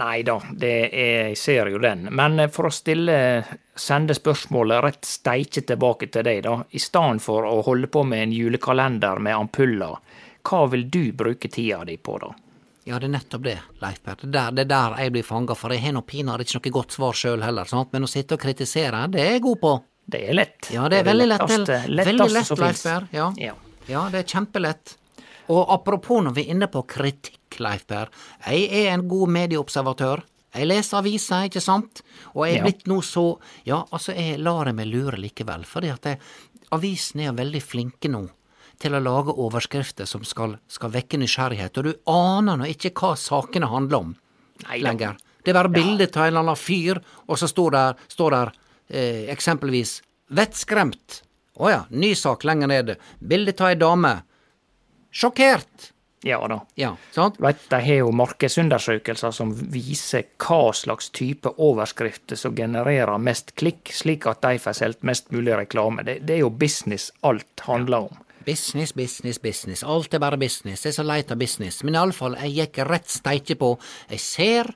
Nei 0.00 0.20
da, 0.26 0.38
det 0.50 0.74
er, 0.88 1.30
jeg 1.30 1.40
ser 1.40 1.72
jo 1.72 1.80
den. 1.82 2.08
Men 2.16 2.38
eh, 2.40 2.52
for 2.52 2.70
å 2.70 2.74
stille, 2.74 3.16
sende 3.76 4.16
spørsmålet 4.16 4.84
rett 4.86 5.08
steike 5.08 5.64
tilbake 5.68 6.10
til 6.12 6.26
deg, 6.26 6.44
da. 6.46 6.58
I 6.70 6.82
stedet 6.82 7.24
for 7.24 7.48
å 7.48 7.60
holde 7.66 7.90
på 7.92 8.04
med 8.08 8.26
en 8.26 8.36
julekalender 8.36 9.20
med 9.22 9.36
ampuller, 9.36 9.98
hva 10.46 10.64
vil 10.72 10.86
du 10.88 11.02
bruke 11.16 11.50
tida 11.52 11.84
di 11.84 11.98
på, 12.00 12.16
da? 12.22 12.32
Ja, 12.90 12.98
det 12.98 13.06
er 13.06 13.12
nettopp 13.14 13.42
det, 13.46 13.56
Leif 13.82 14.00
Per. 14.02 14.16
Det 14.26 14.40
er 14.40 14.54
det 14.56 14.64
er 14.64 14.70
der 14.72 14.96
jeg 15.04 15.12
blir 15.14 15.22
fanga, 15.26 15.54
for 15.54 15.70
jeg 15.70 15.84
har 15.84 15.92
nå 15.94 16.00
pinadø 16.08 16.42
ikke 16.42 16.58
noe 16.58 16.72
godt 16.80 16.96
svar 16.96 17.12
sjøl 17.14 17.44
heller, 17.46 17.68
sant? 17.70 17.92
men 17.94 18.02
å 18.02 18.10
sitte 18.10 18.34
og 18.34 18.40
kritisere, 18.42 19.04
det 19.12 19.20
er 19.22 19.36
jeg 19.36 19.42
god 19.46 19.60
på. 19.62 19.74
Det 20.10 20.22
er 20.26 20.34
lett. 20.34 20.70
Ja, 20.74 20.88
det 20.90 20.98
er 21.00 21.04
veldig 21.06 21.28
lett. 21.30 21.44
letteste- 21.44 21.66
det- 21.66 21.90
letteste 21.94 22.10
Veldig 22.10 22.32
lett, 22.34 22.46
som 22.48 22.58
Leif. 22.64 22.82
Per. 22.82 23.06
Ja. 23.14 23.28
Ja. 23.38 23.54
ja, 23.86 24.02
det 24.10 24.24
er 24.24 24.26
kjempelett. 24.32 24.96
Og 25.50 25.70
apropos 25.70 26.22
når 26.24 26.34
vi 26.34 26.42
er 26.48 26.50
inne 26.56 26.66
på 26.66 26.82
kritikk, 26.86 27.60
Leif 27.62 27.86
Per. 27.86 28.08
Jeg 28.46 28.66
er 28.86 28.90
en 28.94 29.06
god 29.08 29.28
medieobservatør. 29.28 30.22
Jeg 30.54 30.66
leser 30.66 30.98
aviser, 30.98 31.46
ikke 31.46 31.62
sant? 31.62 32.02
Og 32.34 32.46
jeg 32.48 32.54
er 32.56 32.58
Ja. 32.58 32.64
blitt 32.64 32.84
nå 32.90 32.98
så 33.06 33.38
Ja, 33.64 33.84
altså, 33.92 34.12
jeg 34.16 34.40
lar 34.40 34.72
meg 34.72 34.86
lure 34.88 35.16
likevel, 35.16 35.62
fordi 35.64 35.92
at 35.92 36.18
avisene 36.72 37.28
er 37.28 37.32
veldig 37.38 37.62
flinke 37.62 38.10
nå 38.10 38.28
til 38.80 38.96
å 38.96 39.02
lage 39.02 39.34
overskrifter 39.36 40.08
som 40.08 40.24
skal, 40.26 40.56
skal 40.70 40.92
vekke 40.94 41.20
nysgjerrighet, 41.20 41.78
og 41.78 41.88
du 41.88 42.10
aner 42.10 42.60
nå 42.60 42.70
ikke 42.72 42.94
hva 42.96 43.14
sakene 43.20 43.70
handler 43.70 44.06
om 44.06 44.14
Nei 44.66 44.80
lenger. 44.84 45.16
Det 45.40 45.52
er 45.52 45.56
bare 45.56 45.72
bilde 45.72 46.04
av 46.10 46.26
en 46.26 46.26
eller 46.28 46.42
annen 46.42 46.58
fyr, 46.58 47.00
og 47.26 47.38
så 47.40 47.48
står 47.48 47.76
der, 47.76 48.02
står 48.12 48.34
der 48.34 48.50
eh, 48.88 49.22
eksempelvis 49.32 50.02
'vettskremt'. 50.30 51.22
Å 51.60 51.70
ja, 51.70 51.80
ny 51.90 52.12
sak 52.16 52.44
lenger 52.44 52.68
nede. 52.68 52.96
Bilde 53.18 53.54
av 53.58 53.72
ei 53.72 53.78
dame. 53.80 54.12
Sjokkert! 55.12 55.90
Ja 56.22 56.48
da. 56.48 56.60
Ja, 56.76 56.96
sant? 57.12 57.38
Vet, 57.40 57.62
De 57.72 57.80
har 57.80 58.02
jo 58.02 58.10
markedsundersøkelser 58.12 59.32
som 59.32 59.52
viser 59.72 60.26
hva 60.44 60.74
slags 60.76 61.08
type 61.16 61.48
overskrifter 61.56 62.36
som 62.36 62.56
genererer 62.56 63.16
mest 63.18 63.54
klikk, 63.56 63.88
slik 63.92 64.28
at 64.28 64.42
de 64.44 64.60
får 64.60 64.76
solgt 64.76 65.06
mest 65.08 65.32
mulig 65.32 65.56
reklame. 65.56 66.04
Det, 66.04 66.18
det 66.28 66.36
er 66.36 66.42
jo 66.44 66.52
business 66.52 67.08
alt 67.24 67.64
handler 67.64 68.10
om. 68.10 68.20
Business, 68.46 68.94
business, 68.96 69.38
business. 69.38 69.82
Alt 69.84 70.14
er 70.16 70.22
bare 70.22 70.38
business. 70.40 70.84
Jeg 70.86 70.94
er 70.94 70.98
så 71.02 71.06
leit 71.06 71.32
av 71.32 71.40
business. 71.40 71.82
Men 71.84 71.98
iallfall, 71.98 72.38
jeg 72.40 72.56
gikk 72.56 72.80
rett 72.88 73.10
steike 73.12 73.56
på. 73.60 73.74
Jeg 74.10 74.22
ser 74.24 74.72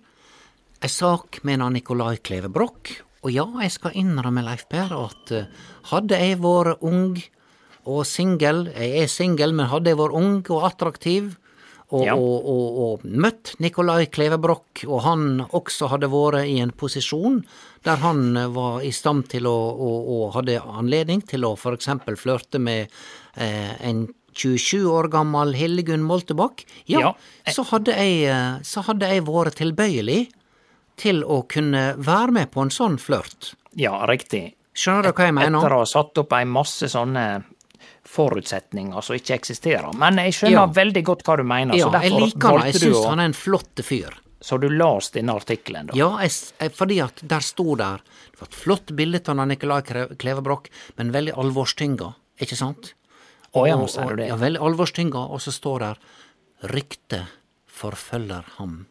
ei 0.85 0.91
sak 0.93 1.41
med 1.49 1.63
en 1.63 1.73
Nikolai 1.73 2.19
Kleve 2.21 2.51
Broch, 2.53 2.91
og 3.25 3.33
ja, 3.33 3.47
jeg 3.63 3.73
skal 3.73 3.95
innrømme, 3.97 4.43
Leif 4.45 4.67
Per, 4.69 4.91
at 4.93 5.33
eh, 5.33 5.47
hadde 5.89 6.19
jeg 6.21 6.43
vært 6.43 6.83
ung 6.85 7.17
og 7.89 8.03
singel, 8.09 8.67
jeg 8.73 9.05
er 9.05 9.09
singel, 9.09 9.55
men 9.57 9.71
hadde 9.73 9.93
jeg 9.93 10.01
vært 10.01 10.19
ung 10.19 10.37
og 10.53 10.69
attraktiv, 10.69 11.33
og, 11.95 12.05
Ja. 12.09 12.15
og, 12.17 12.47
og, 12.49 12.79
og 12.85 13.03
møtt 13.05 13.55
Nikolai 13.63 14.07
Kleve 14.13 14.39
Broch, 14.41 14.83
og 14.89 15.03
han 15.05 15.27
også 15.55 15.91
hadde 15.93 16.09
vært 16.11 16.49
i 16.49 16.57
en 16.65 16.73
posisjon 16.73 17.43
der 17.85 18.01
han 18.03 18.37
eh, 18.37 18.49
var 18.53 18.85
i 18.85 18.93
stand 18.93 19.29
til 19.33 19.49
å, 19.49 19.57
og, 19.73 20.25
hadde 20.37 20.61
anledning 20.61 21.23
til 21.29 21.45
å 21.49 21.55
eksempel 21.73 22.17
flørte 22.21 22.59
med 22.59 22.93
en 23.37 24.09
27 24.35 24.85
år 24.91 25.09
gammel 25.13 25.55
Hildegunn 25.55 26.03
Moltebakk, 26.03 26.65
ja, 26.87 27.01
Ja. 27.01 27.13
så, 27.53 27.63
hadde 27.71 27.93
jeg, 27.95 28.25
eh, 28.31 28.59
så 28.63 28.83
hadde 28.83 29.07
jeg 29.09 29.25
vært 29.25 29.55
tilbøyelig 29.61 30.29
til 30.97 31.23
å 31.25 31.43
kunne 31.49 31.95
være 31.99 32.33
med 32.33 32.51
på 32.51 32.63
en 32.63 32.71
sånn 32.71 32.99
flørt. 32.99 33.55
Ja, 33.75 34.05
riktig. 34.07 34.55
Skjønner 34.75 35.03
du 35.03 35.13
hva 35.13 35.25
jeg 35.29 35.35
mener? 35.35 35.59
Etter 35.59 35.75
å 35.75 35.79
ha 35.79 35.85
satt 35.87 36.19
opp 36.19 36.33
ei 36.33 36.45
masse 36.45 36.87
sånne 36.91 37.45
forutsetninger 38.05 39.01
som 39.03 39.17
ikke 39.17 39.37
eksisterer. 39.39 39.93
Men 39.99 40.17
jeg 40.23 40.35
skjønner 40.37 40.53
Ja. 40.53 40.67
veldig 40.67 41.05
godt 41.05 41.23
hva 41.25 41.37
du 41.37 41.43
mener, 41.45 41.75
Ja, 41.77 41.87
så 41.89 42.03
jeg 42.03 42.13
liker 42.13 42.49
han. 42.59 42.67
Jeg 42.73 42.75
syns 42.75 43.07
han 43.07 43.21
er 43.21 43.25
en 43.25 43.33
flott 43.33 43.75
fyr. 43.83 44.11
Så 44.41 44.61
du 44.61 44.69
las 44.69 45.11
denne 45.11 45.33
artikkelen, 45.33 45.87
da? 45.87 45.95
Ja, 45.97 46.19
jeg, 46.21 46.31
jeg, 46.61 46.73
fordi 46.77 47.01
at 47.03 47.17
der 47.27 47.41
sto 47.41 47.75
der 47.77 48.01
Det 48.35 48.41
var 48.41 48.49
et 48.49 48.55
flott 48.55 48.87
bilde 48.97 49.21
av 49.29 49.47
Nicolai 49.49 49.81
Klevebrok, 50.19 50.69
men 50.99 51.13
veldig 51.13 51.33
alvorstynga, 51.35 52.15
ikke 52.41 52.57
sant? 52.57 52.93
Å 53.55 53.67
ja, 53.69 53.77
Og- 53.77 53.89
du 53.89 54.01
og- 54.03 54.17
det? 54.17 54.27
Ja, 54.29 54.37
veldig 54.37 54.61
alvorstynga, 54.61 55.31
og 55.31 55.41
så 55.41 55.53
står 55.53 55.79
der 55.81 55.97
'Ryktet 56.63 57.27
forfølger 57.67 58.45
ham'. 58.59 58.87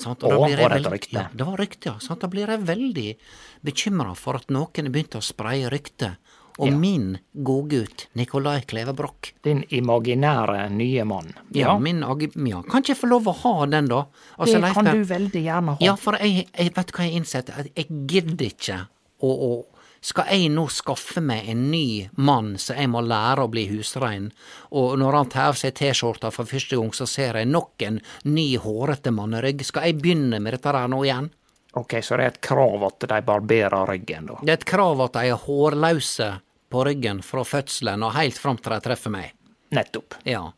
Sant? 0.00 0.22
og 0.24 0.30
da 0.30 0.36
blir 0.38 0.48
jeg 0.56 0.58
var 0.64 0.68
det 0.70 0.86
et 0.86 0.92
rykte? 0.92 1.12
Ja, 1.12 1.28
det 1.34 1.46
var 1.46 1.56
rykte, 1.60 1.84
ja. 1.90 1.98
Sant? 1.98 2.20
Da 2.20 2.26
blir 2.26 2.46
jeg 2.48 2.60
veldig 2.64 3.16
bekymra 3.64 4.14
for 4.16 4.34
at 4.36 4.46
noen 4.48 4.88
begynte 4.92 5.18
å 5.20 5.22
spreie 5.24 5.68
rykte 5.70 6.16
om 6.58 6.68
Ja. 6.68 6.76
min 6.76 7.18
godgutt 7.36 8.06
Nikolai 8.14 8.62
Klevebrok. 8.66 9.32
Din 9.42 9.62
imaginære 9.70 10.70
nye 10.70 11.04
mann. 11.04 11.34
Ja, 11.52 11.78
min. 11.78 12.00
Ja. 12.00 12.62
Kan 12.62 12.82
ikke 12.82 12.88
jeg 12.88 12.96
få 12.98 13.08
lov 13.08 13.24
å 13.26 13.34
ha 13.34 13.66
den, 13.66 13.88
da? 13.88 14.06
Altså, 14.38 14.60
det 14.60 14.72
kan 14.74 14.84
Per- 14.86 14.92
du 14.94 15.04
veldig 15.04 15.44
gjerne 15.44 15.68
ha. 15.68 15.76
Ja, 15.80 15.96
for 15.96 16.12
jeg, 16.16 16.48
jeg 16.56 16.74
vet 16.74 16.92
hva 16.92 17.04
jeg 17.04 17.12
innser, 17.22 17.38
at 17.58 17.74
jeg 17.76 17.86
gidder 18.06 18.46
ikke 18.46 18.88
å, 19.22 19.28
å 19.28 19.64
Skal 20.00 20.30
jeg 20.32 20.48
nå 20.54 20.64
skaffe 20.72 21.20
meg 21.20 21.48
en 21.52 21.66
ny 21.70 22.08
mann 22.24 22.54
så 22.58 22.72
jeg 22.78 22.88
må 22.88 23.02
lære 23.04 23.44
å 23.44 23.50
bli 23.52 23.66
husrein, 23.68 24.30
og 24.72 24.94
når 25.00 25.18
han 25.18 25.32
tar 25.32 25.50
av 25.50 25.58
seg 25.60 25.74
T-skjorta 25.76 26.30
for 26.32 26.48
første 26.48 26.78
gang, 26.80 26.92
så 26.96 27.04
ser 27.08 27.36
jeg 27.36 27.50
nok 27.50 27.84
en 27.84 28.00
ny 28.24 28.46
hårete 28.64 29.12
mannerygg, 29.12 29.60
skal 29.66 29.90
jeg 29.90 30.00
begynne 30.00 30.40
med 30.40 30.56
dette 30.56 30.72
der 30.72 30.88
nå 30.88 31.02
igjen? 31.04 31.28
Ok, 31.76 32.00
så 32.02 32.16
det 32.16 32.24
er 32.24 32.32
et 32.32 32.40
krav 32.42 32.82
at 32.88 33.04
de 33.12 33.20
barberer 33.26 33.86
ryggen, 33.92 34.26
da. 34.32 34.38
Det 34.40 34.54
er 34.54 34.58
et 34.58 34.70
krav 34.72 35.04
at 35.04 35.14
de 35.18 35.22
er 35.30 35.44
hårløse 35.44 36.30
på 36.70 36.84
ryggen 36.86 37.20
fra 37.26 37.44
fødselen 37.46 38.02
og 38.06 38.16
helt 38.16 38.38
fram 38.40 38.58
til 38.58 38.72
de 38.74 38.80
treffer 38.86 39.10
meg. 39.12 39.36
Nettopp. 39.76 40.14
Ja. 40.26 40.52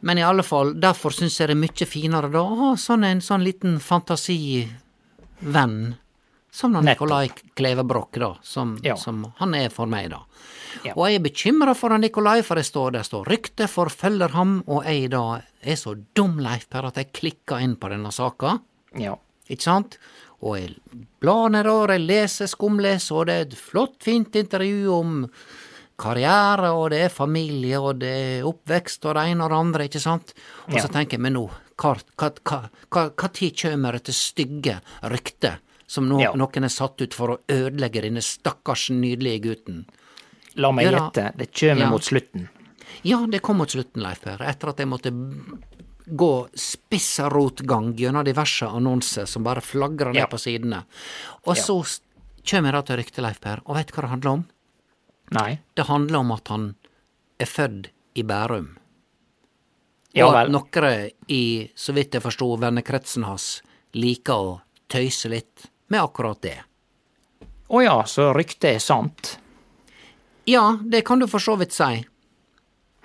Men 0.00 0.18
i 0.18 0.24
alle 0.24 0.42
fall, 0.46 0.80
derfor 0.80 1.10
syns 1.12 1.40
jeg 1.40 1.50
det 1.50 1.56
er 1.58 1.60
mye 1.60 1.86
finere 1.88 2.30
da 2.32 2.40
å 2.40 2.56
ha 2.62 2.70
sånn 2.80 3.04
en 3.04 3.20
sånn 3.24 3.44
liten 3.44 3.80
fantasivenn. 3.84 4.70
Som 6.50 6.72
Nikolai 6.72 7.28
Klevebrok 7.54 8.18
da, 8.18 8.36
som, 8.42 8.78
Ja. 8.82 8.96
som 8.96 9.32
han 9.36 9.54
er 9.54 9.68
for 9.70 9.86
meg, 9.86 10.10
da. 10.10 10.24
Ja. 10.84 10.94
Og 10.96 11.06
jeg 11.06 11.20
er 11.20 11.24
bekymra 11.24 11.74
for 11.76 11.90
han 11.90 12.00
Nikolai, 12.00 12.42
for 12.42 12.56
det 12.56 12.64
står, 12.66 12.92
det 12.92 13.04
står 13.06 13.24
'rykte 13.26 13.68
forfølger 13.68 14.30
ham', 14.34 14.62
og 14.66 14.84
jeg 14.84 15.10
da 15.10 15.42
er 15.62 15.76
så 15.76 15.94
dum, 16.14 16.38
Leif 16.38 16.68
Per, 16.68 16.86
at 16.86 16.96
jeg 16.96 17.12
klikker 17.12 17.60
inn 17.62 17.76
på 17.76 17.88
denne 17.88 18.10
saka. 18.12 18.58
Ja. 18.98 19.16
Ikke 19.48 19.62
sant? 19.62 19.98
Og 20.42 20.56
jeg 20.58 20.76
blar 21.20 21.50
nedover, 21.50 21.92
jeg 21.92 22.06
leser, 22.06 22.46
skumleser, 22.46 23.14
og 23.14 23.26
det 23.26 23.34
er 23.34 23.40
et 23.42 23.54
flott, 23.58 24.02
fint 24.02 24.34
intervju 24.34 24.92
om 24.92 25.30
karriere, 25.98 26.72
og 26.72 26.90
det 26.90 27.02
er 27.04 27.08
familie, 27.12 27.78
og 27.78 27.98
det 28.00 28.40
er 28.40 28.46
oppvekst, 28.48 29.04
og 29.04 29.14
det 29.14 29.26
ene 29.28 29.44
og 29.44 29.50
det 29.50 29.58
andre, 29.58 29.84
ikke 29.84 30.00
sant? 30.00 30.32
Og 30.68 30.80
så 30.80 30.88
tenker 30.88 31.18
jeg, 31.18 31.20
men 31.20 31.34
nå, 31.34 31.50
hva 31.76 33.28
tid 33.32 33.56
kommer 33.60 33.92
dette 33.92 34.12
stygge 34.16 34.80
ryktet 35.02 35.60
som 35.90 36.06
no, 36.08 36.20
Ja. 36.22 36.30
noen 36.38 36.64
er 36.64 36.70
satt 36.70 37.00
ut 37.02 37.14
for 37.16 37.32
å 37.34 37.38
ødelegge 37.50 38.02
denne 38.04 38.22
stakkars 38.22 38.90
nydelige 38.94 39.40
gutten? 39.48 39.84
La 40.56 40.70
meg 40.74 40.86
gjette, 40.90 41.32
det 41.36 41.50
kjem 41.52 41.78
Ja. 41.82 41.90
mot 41.90 42.02
slutten. 42.02 42.48
Ja, 43.02 43.24
det 43.26 43.40
kom 43.42 43.56
mot 43.58 43.68
slutten, 43.70 44.02
Leif 44.02 44.20
Per, 44.22 44.38
etter 44.42 44.68
at 44.68 44.78
jeg 44.78 44.86
måtte 44.88 45.10
gå 46.10 46.48
spissrotgang 46.54 47.94
gjennom 47.96 48.24
diverse 48.24 48.66
annonser 48.66 49.26
som 49.26 49.42
bare 49.46 49.60
flagrer 49.60 50.12
ned 50.12 50.16
Ja. 50.22 50.26
på 50.26 50.38
sidene. 50.38 50.84
Og 51.46 51.56
så 51.56 51.80
kjem 52.44 52.64
jeg 52.64 52.72
da 52.72 52.82
til 52.82 52.96
ryktet, 52.98 53.22
Leif 53.22 53.40
Per, 53.40 53.60
og 53.66 53.76
veit 53.76 53.90
hva 53.92 54.02
det 54.02 54.10
handler 54.10 54.30
om? 54.30 54.46
Nei. 55.32 55.58
Det 55.76 55.86
handler 55.86 56.18
om 56.18 56.32
at 56.32 56.48
han 56.48 56.74
er 57.38 57.46
født 57.46 57.88
i 58.16 58.22
Bærum. 58.22 58.76
Ja 60.14 60.26
og 60.26 60.34
at 60.34 60.50
noen 60.50 61.10
i, 61.28 61.70
så 61.76 61.94
vidt 61.94 62.12
jeg 62.12 62.22
forsto, 62.22 62.56
vennekretsen 62.58 63.24
hans 63.24 63.62
liker 63.94 64.34
å 64.34 64.60
tøyse 64.88 65.28
litt 65.30 65.69
med 65.90 66.02
akkurat 66.02 66.40
det. 66.42 66.56
Å 67.70 67.82
ja, 67.82 67.96
så 68.06 68.30
ryktet 68.34 68.76
er 68.76 68.82
sant. 68.82 69.36
Ja, 70.48 70.78
det 70.82 71.02
kan 71.06 71.20
du 71.22 71.28
for 71.30 71.42
så 71.42 71.56
vidt 71.60 71.74
si. 71.76 72.04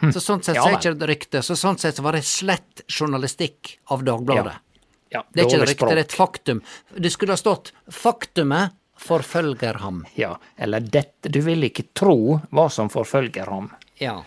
Så 0.02 0.20
sånn 0.20 0.44
sett 0.44 0.58
Hm. 0.58 0.62
Ja 0.62 0.70
er 0.72 0.78
ikke 0.78 0.94
det 1.00 1.08
rykte, 1.10 1.42
så 1.46 1.56
sånn 1.56 1.78
sett 1.80 2.00
var 2.04 2.18
det 2.18 2.24
slett 2.28 2.84
journalistikk 2.88 3.78
av 3.94 4.04
Dagbladet. 4.04 4.58
Ja, 5.10 5.24
Det 5.32 5.42
er 5.42 5.46
ikke 5.46 5.62
et 5.62 5.70
rykte, 5.70 5.88
det 5.88 5.98
er 5.98 6.04
et 6.04 6.18
faktum. 6.18 6.62
Det 6.98 7.12
skulle 7.12 7.32
ha 7.32 7.38
stått 7.38 7.72
'faktumet 7.88 8.74
forfølger 8.98 9.80
ham'. 9.80 10.06
Ja, 10.16 10.38
eller 10.58 10.80
dette 10.80 11.30
Du 11.30 11.42
vil 11.42 11.64
ikke 11.64 11.94
tro 11.94 12.42
hva 12.52 12.70
som 12.70 12.90
forfølger 12.90 13.46
ham. 13.46 13.72
Ja. 14.00 14.24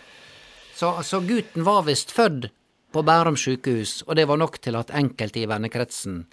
Så, 0.75 1.03
så 1.03 1.19
gutten 1.19 1.63
var 1.63 1.83
visst 1.83 2.11
født 2.11 2.51
på 2.91 3.03
Bærum 3.03 3.35
sjukehus, 3.35 4.03
og 4.07 4.15
det 4.15 4.25
var 4.25 4.37
nok 4.37 4.61
til 4.61 4.75
at 4.75 4.89
enkelte 4.89 5.39
i 5.39 5.45
vennekretsen 5.45 6.25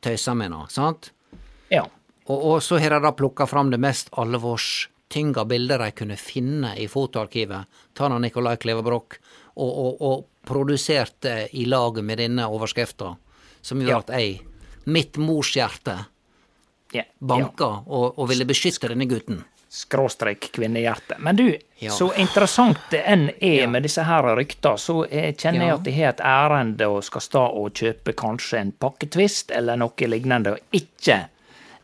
tøysa 0.00 0.34
med 0.34 0.50
nå, 0.50 0.66
sant? 0.70 1.10
Ja. 1.70 1.84
Og, 2.30 2.44
og 2.52 2.62
så 2.62 2.78
har 2.82 2.90
de 2.94 3.00
da 3.06 3.12
plukka 3.16 3.46
fram 3.50 3.70
det 3.72 3.78
mest 3.82 4.10
alvorstynga 4.18 5.44
bildet 5.50 5.80
de 5.82 5.90
kunne 5.96 6.16
finne 6.20 6.74
i 6.78 6.86
fotoarkivet, 6.90 7.66
Tana 7.94 8.18
Nicolai 8.22 8.56
Klevebrok, 8.60 9.18
og, 9.56 9.70
og, 9.84 10.02
og 10.02 10.26
produsert 10.46 11.16
det 11.26 11.48
i 11.58 11.64
lag 11.68 11.98
med 12.04 12.18
denne 12.22 12.46
overskrifta, 12.48 13.14
som 13.62 13.80
gjør 13.82 13.90
Ja. 13.90 13.98
at 14.04 14.12
jeg, 14.20 14.40
mitt 14.86 15.16
morshjerte, 15.20 15.98
ja. 16.94 17.02
banka 17.18 17.68
og, 17.86 18.18
og 18.18 18.28
ville 18.30 18.46
beskytte 18.48 18.88
denne 18.90 19.06
gutten. 19.10 19.44
skråstrek 19.70 20.48
kvinnehjerte. 20.52 21.14
Men 21.22 21.36
du, 21.36 21.56
Ja. 21.78 21.90
så 21.94 22.08
interessant 22.18 22.78
det 22.90 23.04
enn 23.06 23.28
er 23.40 23.68
med 23.70 23.84
disse 23.86 24.02
her 24.02 24.26
rykta, 24.36 24.72
så 24.76 25.04
jeg 25.06 25.36
kjenner 25.38 25.66
jeg 25.68 25.74
at 25.76 25.86
jeg 25.86 25.94
har 25.94 26.08
et 26.16 26.20
ærende 26.26 26.88
og 26.90 27.04
skal 27.06 27.20
stå 27.22 27.42
og 27.60 27.70
kjøpe 27.78 28.12
kanskje 28.18 28.58
en 28.58 28.72
pakketvist 28.72 29.50
eller 29.54 29.76
noe 29.78 30.08
lignende, 30.10 30.56
og 30.56 30.74
ikke 30.74 31.20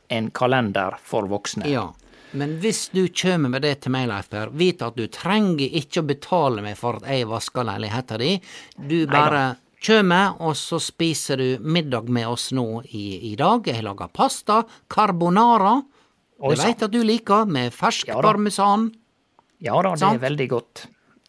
en 0.09 0.31
kalender 0.31 0.97
for 1.03 1.27
voksne. 1.31 1.67
Ja, 1.71 1.89
men 2.37 2.57
hvis 2.61 2.89
du 2.93 3.07
kjem 3.09 3.47
med 3.51 3.63
det 3.63 3.81
til 3.85 3.93
meg, 3.95 4.09
Leif 4.11 4.29
Per, 4.33 4.51
vit 4.53 4.83
at 4.83 4.97
du 4.99 5.07
trenger 5.09 5.71
ikke 5.81 6.03
å 6.03 6.07
betale 6.09 6.63
meg 6.65 6.77
for 6.77 6.99
at 7.01 7.07
jeg 7.09 7.29
vasker 7.31 7.65
leiligheta 7.65 8.19
di. 8.21 8.35
Du 8.77 9.07
bare 9.07 9.57
kjem, 9.87 10.13
og 10.43 10.57
så 10.59 10.81
spiser 10.83 11.37
du 11.41 11.47
middag 11.63 12.09
med 12.13 12.27
oss 12.29 12.51
nå 12.57 12.83
i, 12.91 13.33
i 13.33 13.35
dag. 13.39 13.67
Jeg 13.67 13.79
har 13.81 13.87
laga 13.89 14.09
pasta, 14.13 14.63
carbonara. 14.93 15.79
Det 16.37 16.59
veit 16.61 16.83
at 16.85 16.93
du 16.93 17.01
liker, 17.07 17.47
med 17.49 17.73
fersk 17.73 18.11
Ja 18.13 18.21
parmesan. 18.21 18.91
Ja 19.65 19.79
da, 19.81 19.95
det 19.95 20.03
Sant? 20.03 20.19
er 20.19 20.25
veldig 20.27 20.49
godt. 20.53 20.83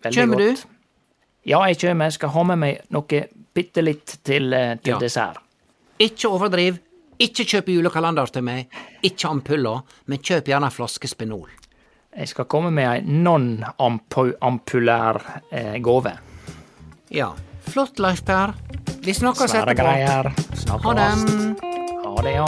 Veldig 0.03 0.17
Kjem 0.17 0.33
du? 0.35 0.63
Ja, 1.47 1.61
jeg 1.69 1.77
kjem. 1.79 2.01
Jeg 2.03 2.17
skal 2.17 2.33
ha 2.33 2.43
med 2.49 2.59
meg 2.59 2.81
noe 2.91 3.21
bitte 3.55 3.81
litt 3.85 4.17
til, 4.27 4.51
eh, 4.53 4.75
til 4.83 4.93
Ja. 4.93 4.99
dessert. 4.99 5.37
Ikke 5.99 6.27
overdriv. 6.27 6.79
Ikke 7.19 7.45
kjøp 7.49 7.67
julekalender 7.73 8.25
til 8.29 8.43
meg. 8.45 8.67
Ikke 9.05 9.27
ampuller, 9.31 9.79
men 10.05 10.17
kjøp 10.21 10.45
gjerne 10.51 10.65
en 10.69 10.73
flaske 10.75 11.07
Spenol. 11.09 11.49
Jeg 12.17 12.27
skal 12.31 12.45
komme 12.49 12.71
med 12.73 12.87
ei 12.89 13.01
non-ampulær 13.05 15.15
eh, 15.51 15.75
gave. 15.85 16.13
Ja. 17.13 17.27
Flott, 17.67 17.99
Leif 17.99 18.21
Per. 18.25 18.53
Vi 19.03 19.13
snakkes 19.13 19.51
Svære 19.51 19.71
etterpå. 19.73 19.83
greier. 19.83 20.23
Ha 20.31 20.35
Snakkes. 20.55 20.97
den. 20.97 21.19
Ha 22.05 22.15
det, 22.23 22.31
ja. 22.37 22.47